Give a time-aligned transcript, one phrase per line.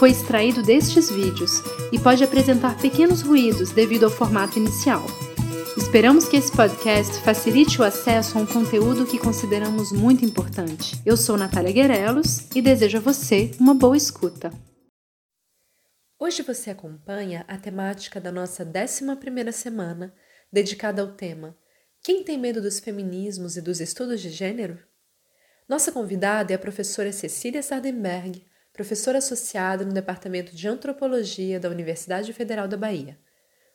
[0.00, 1.60] foi extraído destes vídeos
[1.92, 5.04] e pode apresentar pequenos ruídos devido ao formato inicial.
[5.76, 10.98] Esperamos que esse podcast facilite o acesso a um conteúdo que consideramos muito importante.
[11.04, 14.50] Eu sou Natália Guerelos e desejo a você uma boa escuta.
[16.18, 20.14] Hoje você acompanha a temática da nossa 11ª semana,
[20.50, 21.54] dedicada ao tema
[22.02, 24.78] Quem tem medo dos feminismos e dos estudos de gênero?
[25.68, 28.48] Nossa convidada é a professora Cecília Sardenberg,
[28.80, 33.18] professora associada no Departamento de Antropologia da Universidade Federal da Bahia.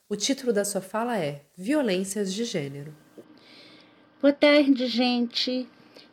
[0.08, 2.92] O título da sua fala é Violências de Gênero.
[4.20, 5.68] Boa tarde, gente.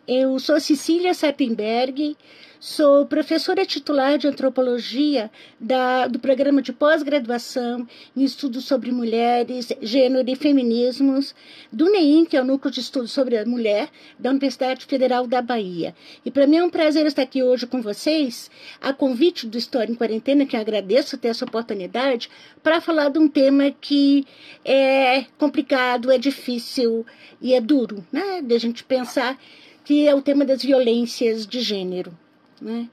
[0.08, 2.16] Eu sou Cecília Sappenberg,
[2.64, 10.30] sou professora titular de antropologia da, do programa de pós-graduação em estudos sobre mulheres, gênero
[10.30, 11.36] e feminismos
[11.74, 15.42] do NEIM, que é o Núcleo de Estudos sobre a Mulher, da Universidade Federal da
[15.42, 15.94] Bahia.
[16.24, 19.92] E para mim é um prazer estar aqui hoje com vocês, a convite do História
[19.92, 22.30] em Quarentena, que agradeço ter essa oportunidade,
[22.64, 24.26] para falar de um tema que
[24.64, 27.06] é complicado, é difícil
[27.42, 28.42] e é duro, né?
[28.42, 29.38] De a gente pensar
[29.84, 32.18] que é o tema das violências de gênero.
[32.64, 32.90] Né?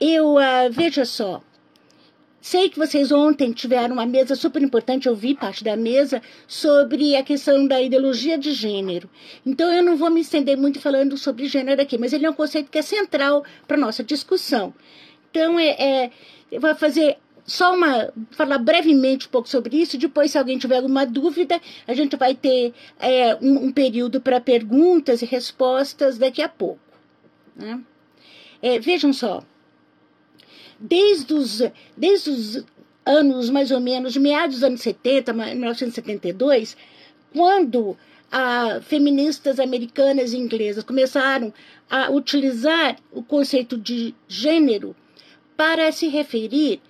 [0.00, 1.40] Eu, uh, veja só,
[2.40, 7.14] sei que vocês ontem tiveram uma mesa super importante, eu vi parte da mesa, sobre
[7.14, 9.08] a questão da ideologia de gênero.
[9.46, 12.34] Então, eu não vou me estender muito falando sobre gênero aqui, mas ele é um
[12.34, 14.74] conceito que é central para a nossa discussão.
[15.30, 16.10] Então, é, é,
[16.50, 19.96] eu vou fazer só uma falar brevemente um pouco sobre isso.
[19.96, 24.40] Depois, se alguém tiver alguma dúvida, a gente vai ter é, um, um, período para
[24.40, 26.80] perguntas e respostas daqui a pouco.
[27.54, 27.80] Né?
[28.62, 29.42] É, vejam só,
[30.78, 31.62] desde os,
[31.96, 32.64] desde os
[33.04, 36.76] anos mais ou menos, meados dos anos 70, 1972,
[37.32, 37.96] quando
[38.30, 41.52] a feministas americanas e inglesas começaram
[41.88, 44.94] a utilizar o conceito de gênero
[45.56, 46.80] para se referir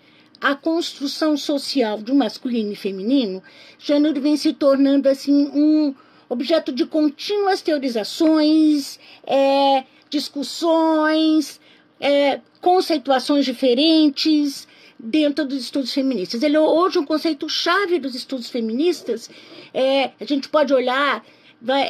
[0.41, 3.43] a construção social do masculino e feminino,
[3.79, 5.95] gênero vem se tornando assim um
[6.29, 11.61] objeto de contínuas teorizações, é, discussões,
[11.99, 16.43] é, conceituações diferentes dentro dos estudos feministas.
[16.43, 19.31] Ele é hoje um conceito chave dos estudos feministas.
[19.73, 21.25] É, a gente pode olhar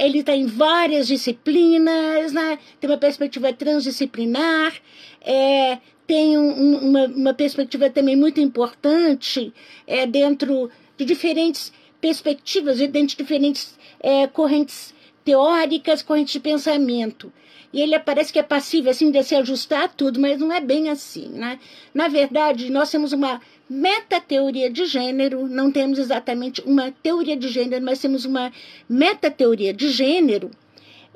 [0.00, 2.58] ele está em várias disciplinas, né?
[2.80, 4.74] tem uma perspectiva transdisciplinar,
[5.20, 9.52] é, tem um, uma, uma, perspectiva também muito importante
[9.86, 14.92] é, dentro de diferentes perspectivas, dentro de diferentes é, correntes
[15.24, 17.32] teóricas, correntes de pensamento.
[17.72, 20.60] E ele parece que é passível assim, de se ajustar a tudo, mas não é
[20.60, 21.28] bem assim.
[21.28, 21.58] Né?
[21.94, 27.84] Na verdade, nós temos uma metateoria de gênero, não temos exatamente uma teoria de gênero,
[27.84, 28.52] mas temos uma
[28.88, 30.50] metateoria de gênero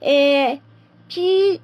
[0.01, 0.59] é,
[1.09, 1.61] que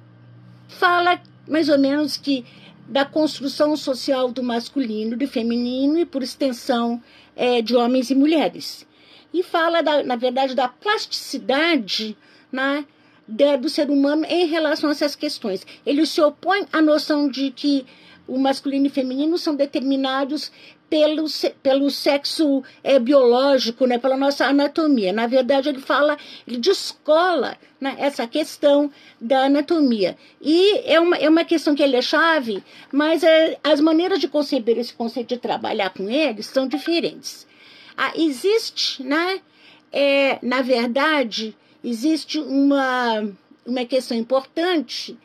[0.67, 2.45] fala mais ou menos que
[2.87, 7.01] da construção social do masculino, do feminino e, por extensão,
[7.35, 8.85] é, de homens e mulheres.
[9.33, 12.17] E fala, da, na verdade, da plasticidade
[12.51, 12.85] né,
[13.27, 15.65] do ser humano em relação a essas questões.
[15.85, 17.85] Ele se opõe à noção de que
[18.27, 20.51] o masculino e o feminino são determinados
[20.91, 21.25] pelo,
[21.63, 25.13] pelo sexo é, biológico, né, pela nossa anatomia.
[25.13, 30.17] Na verdade, ele fala, ele descola né, essa questão da anatomia.
[30.41, 32.61] E é uma, é uma questão que ele é chave,
[32.91, 37.47] mas é, as maneiras de conceber esse conceito de trabalhar com eles são diferentes.
[37.97, 39.39] Ah, existe, né,
[39.93, 43.27] é, na verdade, existe uma,
[43.65, 45.17] uma questão importante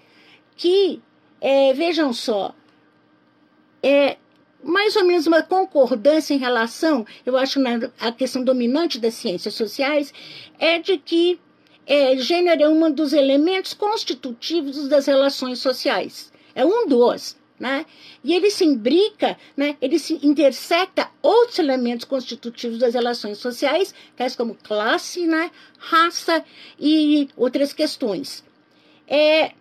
[0.56, 1.00] que,
[1.40, 2.54] é, vejam só,
[3.82, 4.16] é,
[4.62, 9.54] mais ou menos uma concordância em relação, eu acho, na a questão dominante das ciências
[9.54, 10.12] sociais,
[10.58, 11.38] é de que
[11.86, 16.32] é, gênero é um dos elementos constitutivos das relações sociais.
[16.54, 17.36] É um dos.
[17.58, 17.86] Né?
[18.22, 19.76] E ele se imbrica, né?
[19.80, 25.50] ele se intersecta outros elementos constitutivos das relações sociais, tais como classe, né?
[25.78, 26.44] raça
[26.78, 28.44] e outras questões.
[29.08, 29.52] É,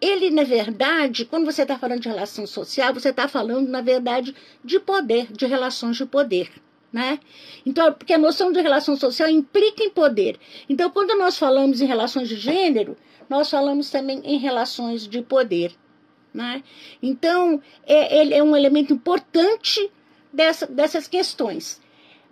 [0.00, 4.34] ele, na verdade, quando você está falando de relação social, você está falando, na verdade,
[4.64, 6.50] de poder, de relações de poder.
[6.90, 7.20] Né?
[7.66, 10.38] Então, porque a noção de relação social implica em poder.
[10.68, 12.96] Então, quando nós falamos em relações de gênero,
[13.28, 15.74] nós falamos também em relações de poder.
[16.38, 16.62] Né?
[17.02, 19.90] Então, é, ele é um elemento importante
[20.32, 21.80] dessa, dessas questões.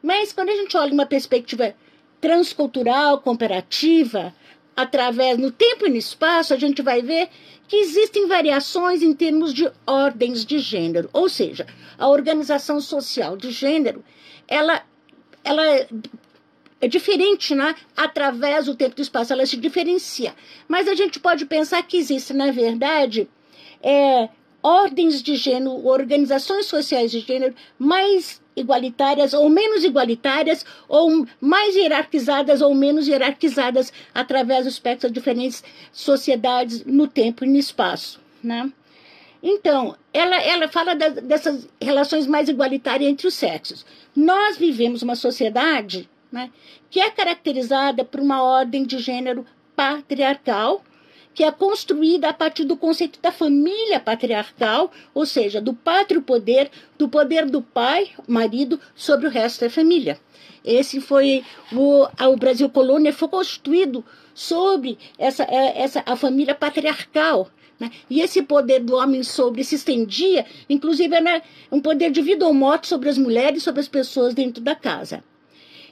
[0.01, 1.75] Mas quando a gente olha uma perspectiva
[2.21, 4.33] transcultural, comparativa,
[4.77, 7.29] através no tempo e no espaço, a gente vai ver
[7.67, 11.67] que existem variações em termos de ordens de gênero, ou seja,
[11.99, 14.05] a organização social de gênero,
[14.47, 14.85] ela,
[15.43, 15.65] ela
[16.81, 17.75] é diferente, né?
[17.97, 20.33] Através do tempo e do espaço, ela se diferencia.
[20.69, 23.29] Mas a gente pode pensar que existe, na verdade,
[23.83, 24.29] é,
[24.63, 32.63] ordens de gênero, organizações sociais de gênero mais igualitárias ou menos igualitárias, ou mais hierarquizadas
[32.63, 35.63] ou menos hierarquizadas através do espectro de diferentes
[35.93, 38.19] sociedades no tempo e no espaço.
[38.43, 38.73] Né?
[39.43, 43.85] Então, ela, ela fala da, dessas relações mais igualitárias entre os sexos.
[44.15, 46.51] Nós vivemos uma sociedade né,
[46.91, 49.47] que é caracterizada por uma ordem de gênero
[49.77, 50.83] patriarcal,
[51.37, 56.71] que é construída a partir do conceito da família patriarcal, ou seja, do pátrio poder,
[56.97, 60.19] do poder do pai, marido, sobre o resto da família.
[60.65, 64.03] Esse foi o, o Brasil colônia foi constituído
[64.35, 67.51] sobre essa, é, essa a família patriarcal.
[67.79, 67.91] Né?
[68.09, 72.55] E esse poder do homem sobre se estendia, inclusive era um poder de vida ou
[72.55, 75.23] morte sobre as mulheres, sobre as pessoas dentro da casa.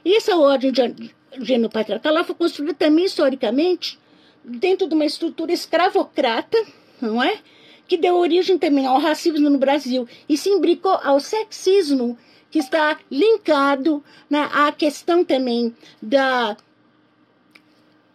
[0.03, 3.99] E essa ordem de gênero patriarcal foi construída também historicamente
[4.45, 6.57] dentro de uma estrutura escravocrata,
[7.01, 7.39] não é?
[7.87, 12.17] Que deu origem também ao racismo no Brasil e se imbricou ao sexismo,
[12.49, 16.55] que está linkado né, à questão também da,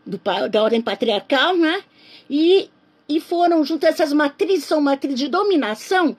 [0.06, 0.18] do,
[0.48, 1.82] da ordem patriarcal, né?
[2.28, 2.70] E,
[3.08, 6.16] e foram juntas essas matrizes, são matrizes de dominação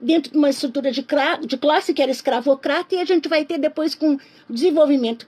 [0.00, 1.06] dentro de uma estrutura de,
[1.46, 5.26] de classe que era escravocrata, e a gente vai ter depois com o desenvolvimento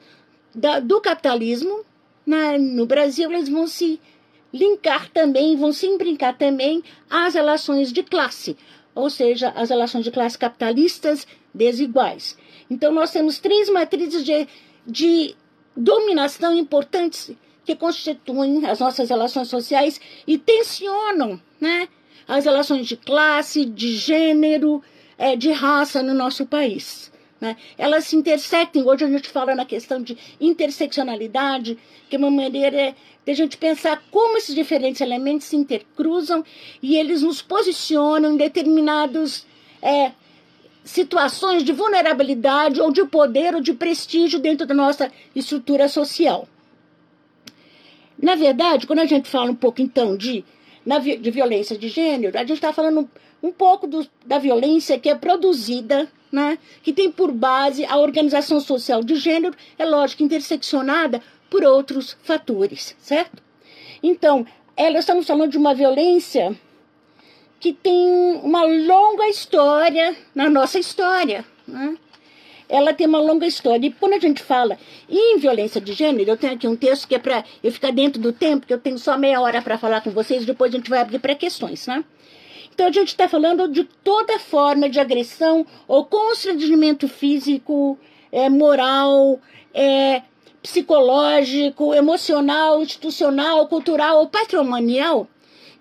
[0.54, 1.84] da, do capitalismo,
[2.26, 4.00] na, no Brasil, eles vão se
[4.52, 8.56] linkar também, vão se brincar também às relações de classe,
[8.94, 12.36] ou seja, as relações de classe capitalistas desiguais.
[12.68, 14.48] Então, nós temos três matrizes de,
[14.86, 15.36] de
[15.76, 17.30] dominação importantes
[17.64, 21.88] que constituem as nossas relações sociais e tensionam né,
[22.26, 24.82] as relações de classe, de gênero,
[25.18, 27.12] é, de raça no nosso país.
[27.40, 27.56] Né?
[27.76, 28.82] Elas se intersectem.
[28.82, 31.78] Hoje a gente fala na questão de interseccionalidade,
[32.08, 32.94] que é uma maneira
[33.24, 36.44] de a gente pensar como esses diferentes elementos se intercruzam
[36.82, 39.44] e eles nos posicionam em determinados
[39.82, 40.12] é,
[40.84, 46.48] situações de vulnerabilidade ou de poder ou de prestígio dentro da nossa estrutura social.
[48.16, 50.44] Na verdade, quando a gente fala um pouco então de,
[51.20, 53.10] de violência de gênero, a gente está falando
[53.42, 58.60] um pouco do, da violência que é produzida, né, que tem por base a organização
[58.60, 63.42] social de gênero, é lógico, interseccionada por outros fatores, certo?
[64.02, 64.46] Então,
[64.76, 66.54] ela, estamos falando de uma violência
[67.58, 68.06] que tem
[68.42, 71.44] uma longa história na nossa história.
[71.66, 71.96] Né?
[72.68, 73.86] Ela tem uma longa história.
[73.86, 74.78] E quando a gente fala
[75.08, 78.20] em violência de gênero, eu tenho aqui um texto que é para eu ficar dentro
[78.20, 80.90] do tempo, que eu tenho só meia hora para falar com vocês, depois a gente
[80.90, 82.04] vai abrir para questões, né?
[82.76, 87.98] Então, a gente está falando de toda forma de agressão ou constrangimento físico,
[88.30, 89.40] é, moral,
[89.72, 90.20] é,
[90.62, 95.26] psicológico, emocional, institucional, cultural ou patrimonial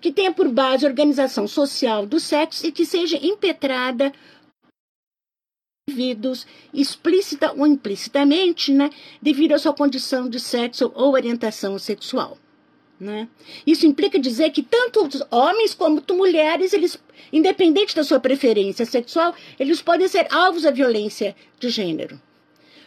[0.00, 4.10] que tenha por base a organização social do sexo e que seja impetrada
[5.86, 8.88] indivíduos explícita ou implicitamente, né,
[9.20, 12.38] devido à sua condição de sexo ou orientação sexual.
[12.98, 13.28] Né?
[13.66, 16.98] Isso implica dizer que tanto homens como mulheres, eles,
[17.30, 22.18] independente da sua preferência sexual, eles podem ser alvos da violência de gênero.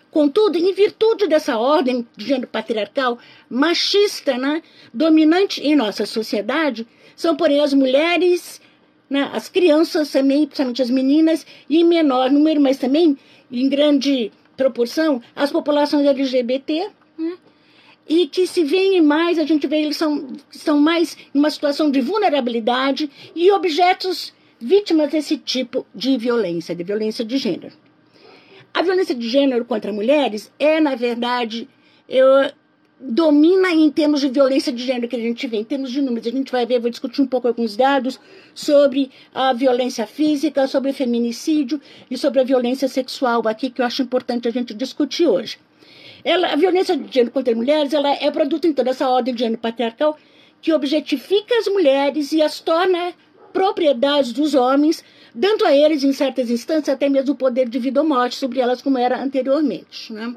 [0.10, 7.36] Contudo, em virtude dessa ordem de gênero patriarcal machista, né, dominante em nossa sociedade, são,
[7.36, 8.60] porém, as mulheres,
[9.08, 13.16] né, as crianças também, principalmente as meninas, e em menor número, mas também
[13.51, 17.38] em grande proporção, as populações LGBT, né,
[18.10, 21.92] e que se veem mais, a gente vê eles são, são mais em uma situação
[21.92, 27.74] de vulnerabilidade e objetos vítimas desse tipo de violência, de violência de gênero.
[28.74, 31.70] A violência de gênero contra mulheres é, na verdade,
[32.08, 32.25] eu,
[33.00, 36.28] domina em termos de violência de gênero que a gente vê, em termos de números.
[36.28, 38.20] A gente vai ver, vou discutir um pouco alguns dados
[38.56, 43.86] sobre a violência física, sobre o feminicídio e sobre a violência sexual aqui, que eu
[43.86, 45.58] acho importante a gente discutir hoje.
[46.24, 49.62] Ela, a violência de gênero contra mulheres ela é produto, então, dessa ordem de gênero
[49.62, 50.18] patriarcal
[50.62, 53.14] que objetifica as mulheres e as torna
[53.54, 58.02] propriedades dos homens, dando a eles, em certas instâncias, até mesmo o poder de vida
[58.02, 60.12] ou morte sobre elas, como era anteriormente.
[60.12, 60.36] Né?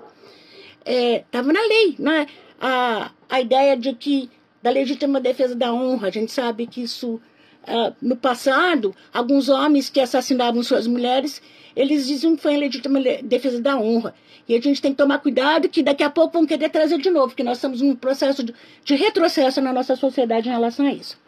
[0.84, 2.26] Estava é, na lei, né?
[2.60, 4.30] a, a ideia de que
[4.62, 7.20] da legítima defesa da honra, a gente sabe que isso
[7.64, 11.42] uh, no passado, alguns homens que assassinavam suas mulheres,
[11.74, 14.14] eles diziam que foi em legítima defesa da honra.
[14.48, 17.10] E a gente tem que tomar cuidado que daqui a pouco vão querer trazer de
[17.10, 20.92] novo, porque nós estamos num processo de, de retrocesso na nossa sociedade em relação a
[20.92, 21.18] isso.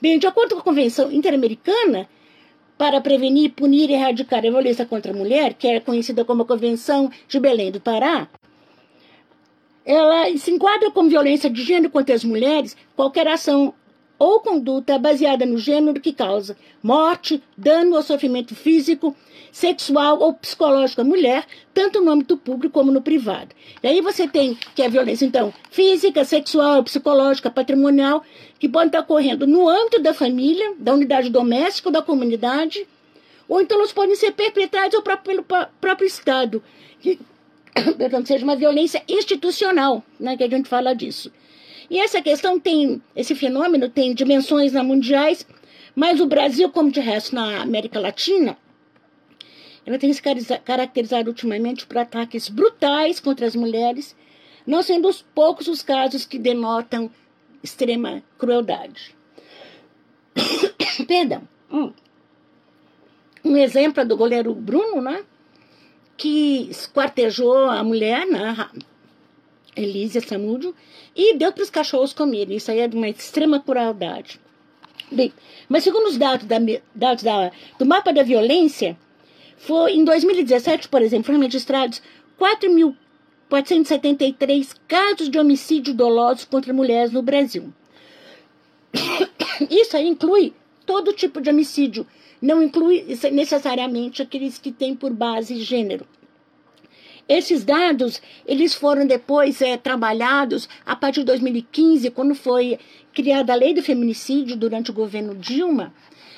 [0.00, 2.08] Bem, de acordo com a Convenção Interamericana,
[2.78, 6.46] para prevenir, punir e erradicar a violência contra a mulher, que é conhecida como a
[6.46, 8.28] Convenção de Belém do Pará,
[9.84, 13.74] ela se enquadra como violência de gênero contra as mulheres qualquer ação
[14.22, 19.16] ou conduta baseada no gênero que causa morte, dano ou sofrimento físico,
[19.50, 23.48] sexual ou psicológico à mulher, tanto no âmbito público como no privado.
[23.82, 28.22] E aí você tem que é a violência, então, física, sexual, psicológica, patrimonial,
[28.60, 32.86] que pode estar ocorrendo no âmbito da família, da unidade doméstica ou da comunidade,
[33.48, 35.42] ou então elas podem ser perpetradas pelo
[35.80, 36.62] próprio Estado,
[37.00, 37.18] que,
[37.98, 41.32] portanto, seja uma violência institucional, né, que a gente fala disso.
[41.92, 45.46] E essa questão tem, esse fenômeno tem dimensões mundiais,
[45.94, 48.56] mas o Brasil, como de resto na América Latina,
[49.84, 50.22] ela tem se
[50.64, 54.16] caracterizado ultimamente por ataques brutais contra as mulheres,
[54.66, 57.10] não sendo os poucos os casos que denotam
[57.62, 59.14] extrema crueldade.
[61.06, 61.46] Perdão.
[61.70, 61.92] Hum.
[63.44, 65.26] Um exemplo é do goleiro Bruno, né?
[66.16, 68.70] Que esquartejou a mulher, né?
[69.76, 70.74] Elísia Samúdio,
[71.14, 72.56] e deu para os cachorros comerem.
[72.56, 74.40] Isso aí é de uma extrema crueldade.
[75.10, 75.32] Bem,
[75.68, 76.56] mas segundo os dados, da,
[76.94, 78.96] dados da, do mapa da violência,
[79.56, 82.00] foi, em 2017, por exemplo, foram registrados
[82.38, 87.72] 4.473 casos de homicídio doloso contra mulheres no Brasil.
[89.70, 90.52] Isso aí inclui
[90.84, 92.04] todo tipo de homicídio,
[92.40, 96.04] não inclui necessariamente aqueles que têm por base gênero.
[97.32, 102.78] Esses dados, eles foram depois é, trabalhados a partir de 2015, quando foi
[103.14, 105.94] criada a lei do feminicídio durante o governo Dilma,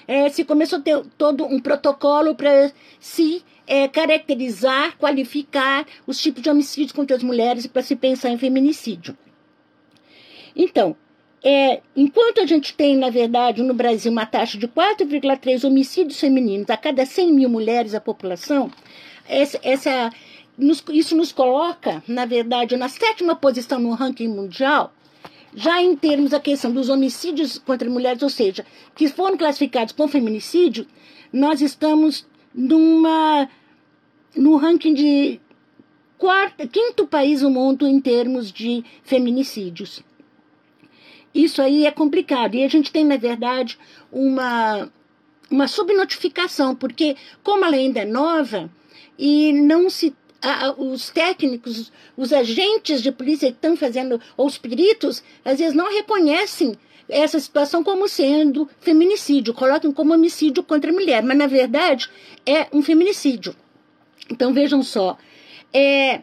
[0.06, 2.70] é, se começou a ter todo um protocolo para
[3.00, 8.38] se é, caracterizar, qualificar os tipos de homicídios contra as mulheres para se pensar em
[8.38, 9.18] feminicídio.
[10.54, 10.96] Então,
[11.42, 16.70] é, enquanto a gente tem, na verdade, no Brasil uma taxa de 4,3 homicídios femininos
[16.70, 18.70] a cada 100 mil mulheres da população,
[19.28, 20.12] essa, essa
[20.56, 24.94] nos, isso nos coloca, na verdade, na sétima posição no ranking mundial,
[25.54, 30.08] já em termos da questão dos homicídios contra mulheres, ou seja, que foram classificados com
[30.08, 30.87] feminicídio,
[31.32, 33.49] nós estamos numa
[34.37, 35.40] no ranking de
[36.18, 40.02] quarto, quinto país no mundo em termos de feminicídios.
[41.34, 42.54] Isso aí é complicado.
[42.54, 43.78] E a gente tem, na verdade,
[44.11, 44.90] uma,
[45.50, 48.70] uma subnotificação, porque como a lei ainda é nova
[49.18, 54.58] e não se a, os técnicos, os agentes de polícia que estão fazendo, ou os
[54.58, 56.76] peritos, às vezes não reconhecem
[57.08, 62.08] essa situação como sendo feminicídio, colocam como homicídio contra a mulher, mas na verdade
[62.46, 63.54] é um feminicídio.
[64.30, 65.18] Então vejam só,
[65.72, 66.22] é,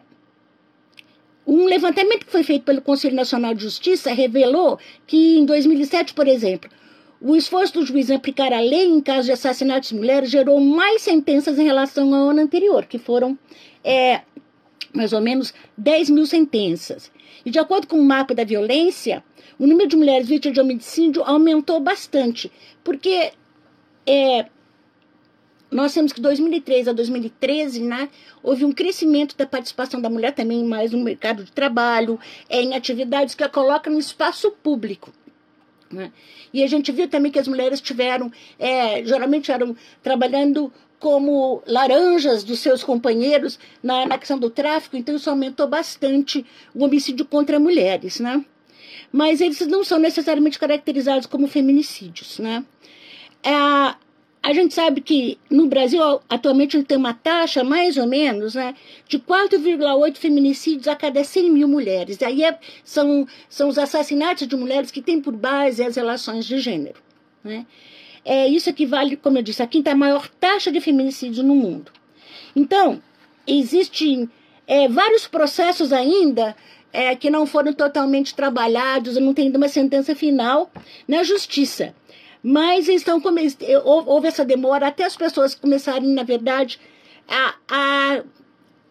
[1.46, 6.26] um levantamento que foi feito pelo Conselho Nacional de Justiça revelou que em 2007, por
[6.26, 6.70] exemplo,
[7.20, 10.60] o esforço do juiz em aplicar a lei em caso de assassinatos de mulheres gerou
[10.60, 13.38] mais sentenças em relação ao ano anterior, que foram
[13.84, 14.22] é,
[14.92, 17.10] mais ou menos 10 mil sentenças.
[17.44, 19.24] E de acordo com o mapa da violência,
[19.58, 22.50] o número de mulheres vítimas de homicídio aumentou bastante,
[22.84, 23.32] porque
[24.06, 24.46] é,
[25.70, 28.08] nós temos que de 2003 a 2013, né,
[28.42, 32.74] houve um crescimento da participação da mulher também mais no mercado de trabalho, é, em
[32.74, 35.10] atividades que a coloca no espaço público.
[35.90, 36.12] Né?
[36.52, 40.72] E a gente viu também que as mulheres tiveram, é, geralmente eram trabalhando
[41.02, 46.84] como laranjas dos seus companheiros na, na questão do tráfico, então isso aumentou bastante o
[46.84, 48.44] homicídio contra mulheres, né?
[49.10, 52.64] Mas eles não são necessariamente caracterizados como feminicídios, né?
[53.42, 58.06] É, a gente sabe que no Brasil, atualmente, a gente tem uma taxa, mais ou
[58.06, 58.72] menos, né,
[59.08, 62.22] de 4,8 feminicídios a cada 100 mil mulheres.
[62.22, 66.60] Aí é, são, são os assassinatos de mulheres que têm por base as relações de
[66.60, 67.02] gênero.
[67.42, 67.66] Né?
[68.24, 71.90] É, isso equivale, como eu disse, à quinta maior taxa de feminicídio no mundo.
[72.54, 73.02] Então,
[73.46, 74.30] existem
[74.66, 76.54] é, vários processos ainda
[76.92, 80.70] é, que não foram totalmente trabalhados, não tem ainda uma sentença final
[81.08, 81.94] na justiça.
[82.42, 83.22] Mas estão
[83.84, 86.78] houve essa demora até as pessoas começarem, na verdade,
[87.28, 88.24] a, a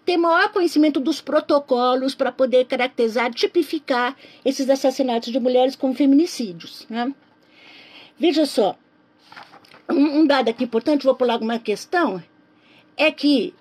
[0.06, 6.88] ter maior conhecimento dos protocolos para poder caracterizar, tipificar esses assassinatos de mulheres como feminicídios.
[6.90, 7.14] Né?
[8.18, 8.78] Veja só,
[9.92, 12.22] um, um dado aqui importante, vou pular alguma questão,
[12.98, 13.54] é que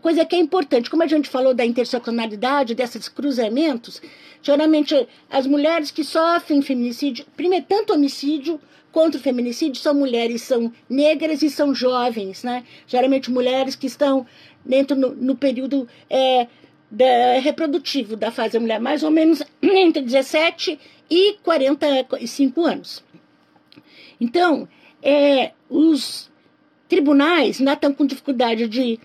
[0.00, 4.00] coisa que é importante, como a gente falou da interseccionalidade, desses cruzamentos,
[4.42, 11.42] geralmente as mulheres que sofrem feminicídio, primeiro, tanto homicídio quanto feminicídio, são mulheres, são negras
[11.42, 12.62] e são jovens, né?
[12.86, 14.26] Geralmente mulheres que estão
[14.64, 16.46] dentro no, no período é,
[16.90, 20.78] da, reprodutivo da fase da mulher, mais ou menos entre 17
[21.10, 23.02] e 45 anos.
[24.20, 24.68] Então,
[25.02, 26.30] é, os
[26.88, 29.00] tribunais ainda estão com dificuldade de,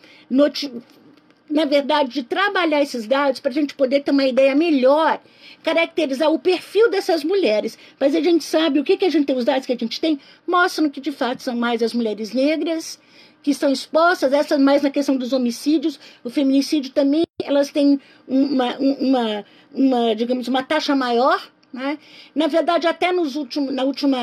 [1.50, 5.20] na verdade, de trabalhar esses dados para a gente poder ter uma ideia melhor,
[5.63, 7.77] caracterizar o perfil dessas mulheres.
[8.00, 10.00] Mas a gente sabe o que, que a gente tem, os dados que a gente
[10.00, 13.00] tem, mostram que de fato são mais as mulheres negras
[13.42, 18.77] que estão expostas, essas mais na questão dos homicídios, o feminicídio também, elas têm uma,
[18.77, 21.42] uma, uma digamos, uma taxa maior
[21.77, 22.00] né?
[22.34, 24.17] Na verdade, até nos últimos, na última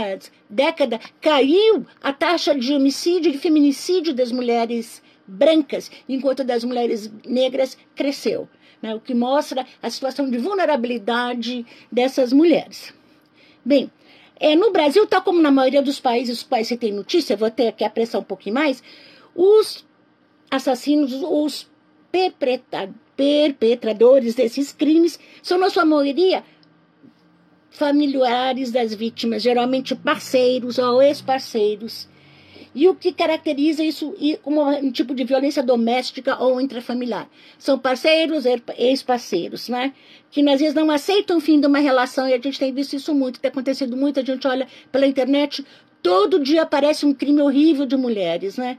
[0.51, 7.79] década, caiu a taxa de homicídio e feminicídio das mulheres brancas, enquanto das mulheres negras
[7.95, 8.49] cresceu.
[8.83, 8.93] Né?
[8.93, 12.93] O que mostra a situação de vulnerabilidade dessas mulheres.
[13.65, 13.89] Bem,
[14.41, 17.71] é, no Brasil, tal como na maioria dos países, os países têm notícia, vou ter
[17.73, 18.83] que apressar um pouquinho mais,
[19.33, 19.87] os
[20.51, 21.71] assassinos, os
[23.17, 26.43] perpetradores desses crimes são, na sua maioria,
[27.75, 32.09] familiares das vítimas, geralmente parceiros ou ex-parceiros.
[32.73, 37.29] E o que caracteriza isso como um tipo de violência doméstica ou intrafamiliar?
[37.59, 38.45] São parceiros,
[38.79, 39.93] ex-parceiros, né?
[40.31, 42.95] Que às vezes não aceitam o fim de uma relação, e a gente tem visto
[42.95, 45.65] isso muito, tem acontecido muito, a gente olha pela internet,
[46.03, 48.79] todo dia aparece um crime horrível de mulheres, né?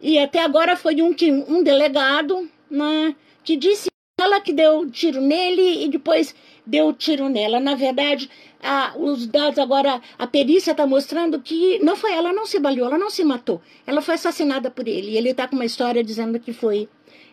[0.00, 3.89] E até agora foi um, que, um delegado, né, que disse
[4.22, 6.34] ela que deu tiro nele e depois
[6.66, 7.58] deu tiro nela.
[7.60, 8.30] Na verdade,
[8.62, 12.88] a, os dados agora, a perícia está mostrando que não foi ela, não se baleou,
[12.88, 13.60] ela não se matou.
[13.86, 15.10] Ela foi assassinada por ele.
[15.10, 16.88] E ele está com uma história dizendo que foi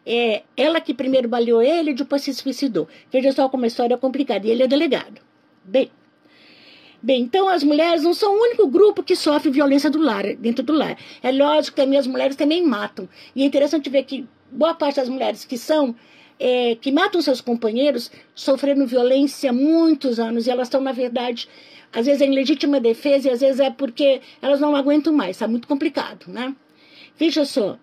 [0.06, 2.88] é, ela que primeiro baleou ele e depois se suicidou.
[3.12, 4.48] Veja só como uma história complicada.
[4.48, 5.22] E ele é delegado.
[5.64, 5.92] Bem.
[7.02, 10.64] Bem, então as mulheres não são o único grupo que sofre violência do lar, dentro
[10.64, 10.98] do lar.
[11.22, 13.08] É lógico que também as mulheres também matam.
[13.36, 15.96] E é interessante ver que boa parte das mulheres que são
[16.40, 21.48] é, que matam seus companheiros sofrendo violência há muitos anos e elas estão, na verdade,
[21.92, 25.48] às vezes em legítima defesa e às vezes é porque elas não aguentam mais, está
[25.48, 26.56] muito complicado, né?
[27.18, 27.78] Veja só.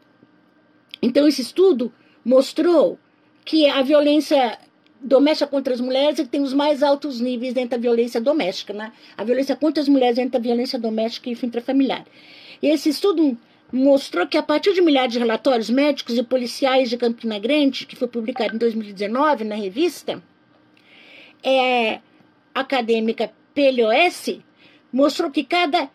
[1.02, 1.92] Então, esse estudo
[2.24, 2.98] mostrou
[3.44, 4.58] que a violência
[5.00, 8.72] doméstica contra as mulheres é que tem os mais altos níveis dentro da violência doméstica,
[8.72, 8.92] né?
[9.16, 12.06] A violência contra as mulheres dentro da violência doméstica e intrafamiliar.
[12.62, 13.36] E esse estudo
[13.72, 17.96] mostrou que a partir de milhares de relatórios médicos e policiais de Campina Grande, que
[17.96, 20.22] foi publicado em 2019 na revista
[21.42, 22.00] é,
[22.54, 24.38] acadêmica PLOS,
[24.92, 25.90] mostrou que cada,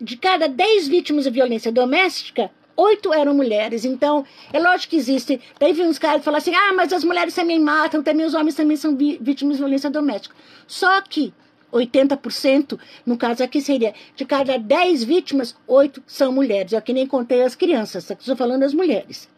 [0.00, 3.84] de cada 10 vítimas de violência doméstica, oito eram mulheres.
[3.84, 5.40] Então, é lógico que existe.
[5.58, 8.54] Daí vem uns caras falam assim: ah, mas as mulheres também matam, também os homens
[8.54, 10.34] também são vítimas de violência doméstica.
[10.66, 11.32] Só que
[11.72, 16.72] 80%, no caso aqui seria de cada 10 vítimas, 8 são mulheres.
[16.72, 19.28] Eu aqui nem contei as crianças, estou falando das mulheres.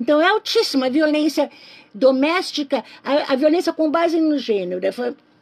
[0.00, 1.50] Então é altíssima a violência
[1.94, 4.80] doméstica, a, a violência com base no gênero,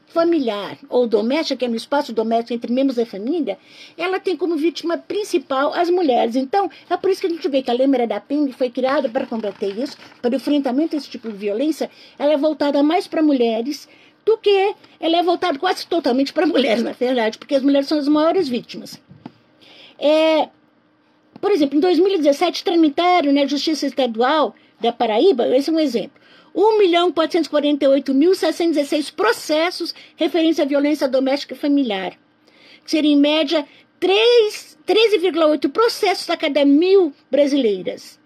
[0.07, 3.59] familiar ou doméstica, que é no espaço doméstico entre membros da família,
[3.99, 6.37] ela tem como vítima principal as mulheres.
[6.37, 8.71] Então, é por isso que a gente vê que a Lei Maria da Penha foi
[8.71, 13.07] criada para combater isso, para o enfrentamento desse tipo de violência, ela é voltada mais
[13.07, 13.89] para mulheres,
[14.27, 17.97] do que ela é voltada quase totalmente para mulheres, na verdade, porque as mulheres são
[17.97, 19.01] as maiores vítimas.
[19.99, 20.49] É,
[21.41, 26.21] por exemplo, em 2017 tramitaram na Justiça Estadual da Paraíba, esse é um exemplo,
[26.55, 32.19] 1.448.716 processos referentes à violência doméstica e familiar,
[32.85, 33.65] que seria em média
[34.01, 38.19] 13,8 processos a cada mil brasileiras.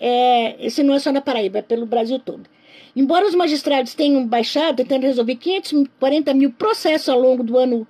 [0.00, 2.50] É, esse não é só na Paraíba, é pelo Brasil todo.
[2.94, 7.86] Embora os magistrados tenham baixado, tentando resolver 540 mil processos ao longo do ano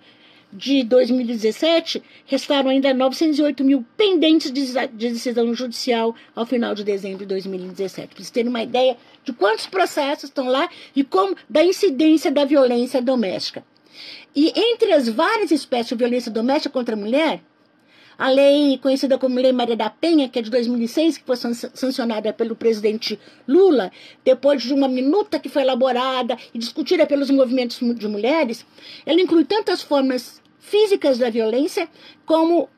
[0.52, 7.26] de 2017, restaram ainda 908 mil pendentes de decisão judicial ao final de dezembro de
[7.26, 8.08] 2017.
[8.08, 12.44] Para vocês terem uma ideia de quantos processos estão lá e como da incidência da
[12.44, 13.64] violência doméstica.
[14.36, 17.42] E entre as várias espécies de violência doméstica contra a mulher,
[18.22, 22.32] a lei conhecida como Lei Maria da Penha, que é de 2006, que foi sancionada
[22.32, 23.90] pelo presidente Lula,
[24.24, 28.64] depois de uma minuta que foi elaborada e discutida pelos movimentos de mulheres,
[29.04, 31.88] ela inclui tantas formas físicas da violência
[32.24, 32.68] como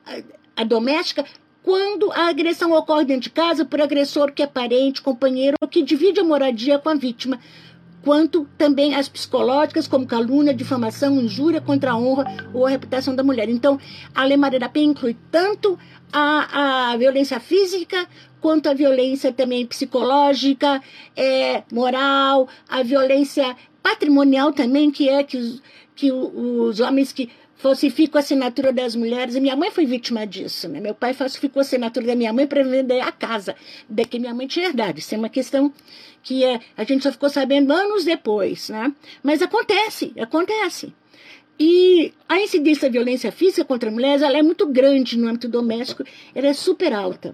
[0.55, 1.23] a, doméstica,
[1.61, 5.83] quando a agressão ocorre dentro de casa por agressor que é parente, companheiro ou que
[5.83, 7.39] divide a moradia com a vítima,
[8.05, 13.23] quanto também as psicológicas, como calúnia, difamação, injúria contra a honra ou a reputação da
[13.23, 13.49] mulher.
[13.49, 13.79] Então,
[14.13, 15.77] a Lei Maria da Penha inclui tanto
[16.13, 18.07] a, a violência física
[18.39, 20.79] quanto a violência também psicológica,
[21.17, 25.63] é, moral, a violência patrimonial também, que é que os,
[25.95, 29.35] que os homens que falsificam a assinatura das mulheres.
[29.35, 30.67] E minha mãe foi vítima disso.
[30.67, 30.79] Né?
[30.79, 33.55] Meu pai falsificou a assinatura da minha mãe para vender a casa,
[33.89, 34.99] da que minha mãe tinha herdado.
[34.99, 35.73] Isso é uma questão
[36.21, 38.69] que é, a gente só ficou sabendo anos depois.
[38.69, 38.93] Né?
[39.23, 40.93] Mas acontece, acontece.
[41.59, 46.03] E a incidência da violência física contra mulheres ela é muito grande no âmbito doméstico,
[46.33, 47.33] ela é super alta.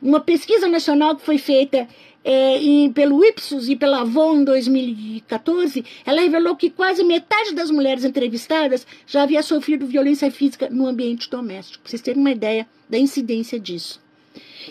[0.00, 1.88] Uma pesquisa nacional que foi feita
[2.30, 7.70] é, em, pelo Ipsos e pela Avon em 2014, ela revelou que quase metade das
[7.70, 11.82] mulheres entrevistadas já havia sofrido violência física no ambiente doméstico.
[11.82, 13.98] Para vocês terem uma ideia da incidência disso.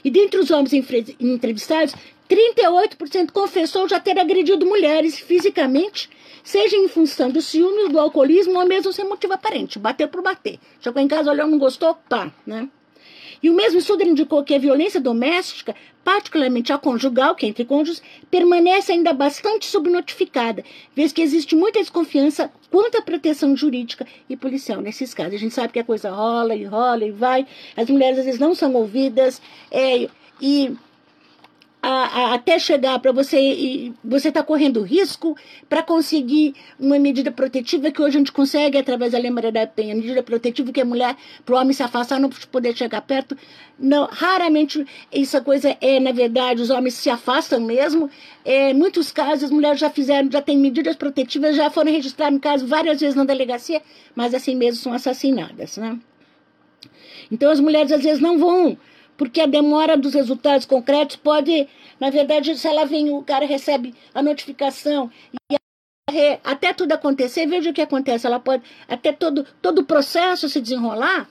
[0.03, 0.71] E dentre os homens
[1.19, 1.95] entrevistados,
[2.29, 6.11] 38% confessou já ter agredido mulheres fisicamente
[6.43, 10.59] seja em função do ciúme, do alcoolismo ou mesmo sem motivo aparente, bater por bater.
[10.79, 12.69] Chegou em casa, olhou, não gostou, pá, né?
[13.41, 17.65] E o mesmo estudo indicou que a violência doméstica, particularmente a conjugal, que é entre
[17.65, 20.63] cônjuges, permanece ainda bastante subnotificada,
[20.95, 25.35] vez que existe muita desconfiança quanto à proteção jurídica e policial nesses casos.
[25.35, 27.45] A gente sabe que a coisa rola e rola e vai,
[27.75, 30.07] as mulheres às vezes não são ouvidas, é,
[30.41, 30.75] e
[31.81, 35.37] a, a, até chegar para você você está correndo risco
[35.69, 39.67] para conseguir uma medida protetiva que hoje a gente consegue através da Lei Maria da
[39.67, 43.37] Penha, medida protetiva que a mulher para o homem se afastar não poder chegar perto.
[43.79, 48.09] Não, raramente essa coisa é na verdade os homens se afastam mesmo.
[48.43, 52.33] É, em muitos casos as mulheres já fizeram, já têm medidas protetivas, já foram registradas
[52.33, 53.81] no caso várias vezes na delegacia,
[54.15, 55.97] mas assim mesmo são assassinadas, né?
[57.31, 58.77] Então as mulheres às vezes não vão
[59.17, 61.67] porque a demora dos resultados concretos pode,
[61.99, 65.11] na verdade, se ela vem, o cara recebe a notificação
[65.51, 65.57] e
[66.43, 70.61] até tudo acontecer, veja o que acontece, ela pode, até todo, todo o processo se
[70.61, 71.29] desenrolar,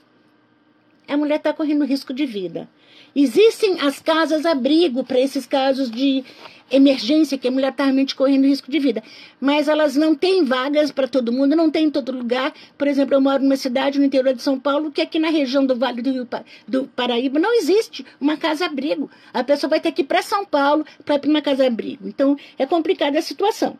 [1.07, 2.69] a mulher está correndo risco de vida.
[3.15, 6.23] Existem as casas abrigo para esses casos de
[6.71, 9.03] emergência, que a mulher está realmente correndo risco de vida.
[9.39, 12.53] Mas elas não têm vagas para todo mundo, não tem em todo lugar.
[12.77, 15.65] Por exemplo, eu moro numa cidade no interior de São Paulo, que aqui na região
[15.65, 16.27] do Vale do, Rio,
[16.67, 19.09] do Paraíba não existe uma casa-abrigo.
[19.33, 22.07] A pessoa vai ter que ir para São Paulo para ir para uma casa-abrigo.
[22.07, 23.77] Então, é complicada a situação.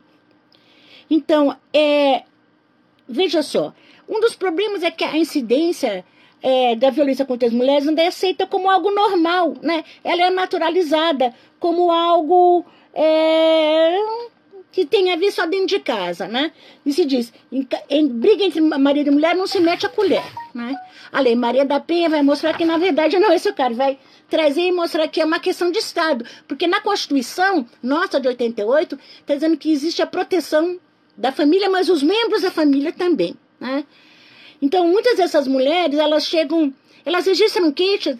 [1.09, 2.23] Então, é,
[3.07, 3.73] veja só,
[4.07, 6.05] um dos problemas é que a incidência
[6.41, 9.83] é, da violência contra as mulheres não é aceita como algo normal, né?
[10.03, 12.65] Ela é naturalizada como algo
[12.99, 13.95] é,
[14.71, 16.51] que tem a ver só dentro de casa, né?
[16.83, 20.23] E se diz, em, em, briga entre marido e mulher não se mete a colher,
[20.53, 20.75] né?
[21.11, 23.99] A lei Maria da Penha vai mostrar que, na verdade, não é o cara, vai
[24.27, 28.99] trazer e mostrar que é uma questão de Estado, porque na Constituição nossa de 88
[29.19, 30.79] está dizendo que existe a proteção
[31.15, 33.85] da família, mas os membros da família também, né?
[34.59, 36.73] Então, muitas dessas mulheres, elas chegam,
[37.05, 38.17] elas registram queixas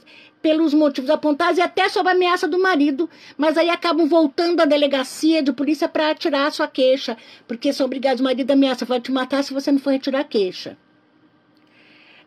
[0.47, 4.65] pelos motivos apontados e até sob a ameaça do marido, mas aí acabam voltando à
[4.65, 9.01] delegacia de polícia para tirar a sua queixa, porque são obrigados, o marido ameaça, vai
[9.01, 10.77] te matar se você não for retirar a queixa.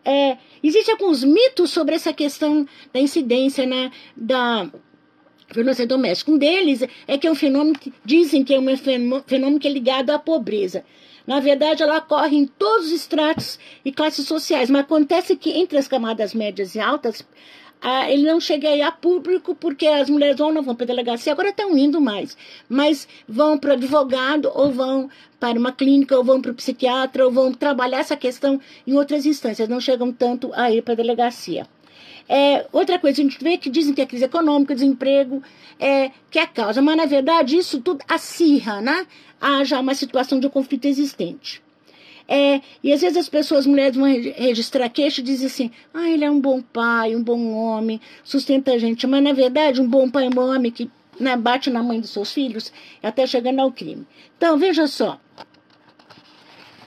[0.05, 4.71] É, Existem alguns mitos sobre essa questão da incidência né, da
[5.51, 6.31] violência doméstica.
[6.31, 8.77] Um deles é que é um fenômeno que dizem que é um
[9.27, 10.85] fenômeno que é ligado à pobreza.
[11.27, 15.79] Na verdade, ela ocorre em todos os estratos e classes sociais, mas acontece que entre
[15.79, 17.25] as camadas médias e altas,
[17.81, 20.87] ah, ele não chega aí a público porque as mulheres ou não vão para a
[20.87, 22.37] delegacia, agora estão indo mais,
[22.69, 27.25] mas vão para o advogado ou vão para uma clínica ou vão para o psiquiatra
[27.25, 30.97] ou vão trabalhar essa questão em outras instâncias, não chegam tanto a ir para a
[30.97, 31.67] delegacia.
[32.29, 35.43] É, outra coisa, a gente vê que dizem que a crise econômica, desemprego,
[35.81, 39.07] é, que é a causa, mas na verdade isso tudo acirra, né?
[39.41, 41.63] haja uma situação de conflito existente.
[42.33, 46.25] É, e às vezes as pessoas, mulheres, vão registrar queixa e dizem assim: ah, ele
[46.25, 49.05] é um bom pai, um bom homem, sustenta a gente.
[49.09, 50.89] Mas na verdade, um bom pai, um bom homem que
[51.19, 54.07] né, bate na mãe dos seus filhos, até chegando ao crime.
[54.37, 55.21] Então, veja só.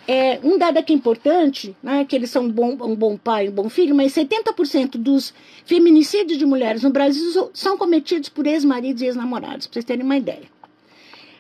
[0.08, 3.54] É, um dado aqui importante, né, que eles são um bom, um bom pai, um
[3.54, 5.34] bom filho, mas 70% dos
[5.66, 10.18] feminicídios de mulheres no Brasil são cometidos por ex-maridos e ex-namorados, para vocês terem uma
[10.18, 10.44] ideia.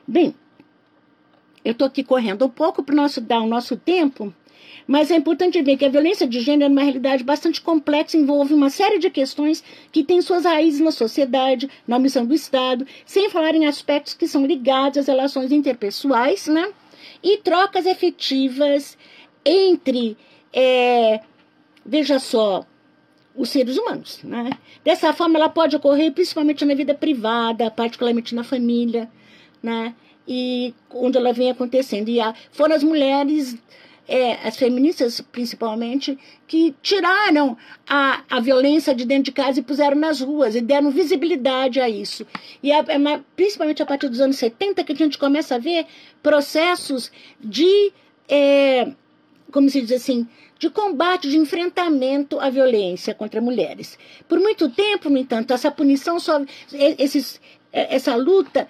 [0.08, 0.34] Bem,
[1.64, 4.34] eu estou aqui correndo um pouco para nosso dar o nosso tempo,
[4.88, 8.54] mas é importante ver que a violência de gênero é uma realidade bastante complexa, envolve
[8.54, 13.30] uma série de questões que têm suas raízes na sociedade, na missão do Estado, sem
[13.30, 16.72] falar em aspectos que são ligados às relações interpessoais, né?
[17.22, 18.98] E trocas efetivas
[19.46, 20.18] entre,
[20.52, 21.22] é,
[21.86, 22.66] veja só,
[23.36, 24.52] os seres humanos, né?
[24.84, 29.10] Dessa forma, ela pode ocorrer principalmente na vida privada, particularmente na família,
[29.62, 29.96] né?
[30.28, 32.10] E onde ela vem acontecendo.
[32.10, 33.58] E a, foram as mulheres
[34.08, 37.58] é, as feministas principalmente, que tiraram
[37.88, 41.90] a, a violência de dentro de casa e puseram nas ruas e deram visibilidade a
[41.90, 42.26] isso.
[42.62, 45.86] E a, é, principalmente a partir dos anos 70 que a gente começa a ver
[46.22, 47.92] processos de,
[48.28, 48.92] é,
[49.52, 50.28] como se diz assim,
[50.60, 53.98] de combate, de enfrentamento à violência contra mulheres.
[54.28, 57.40] Por muito tempo, no entanto, essa punição só, esses,
[57.72, 58.68] é, essa luta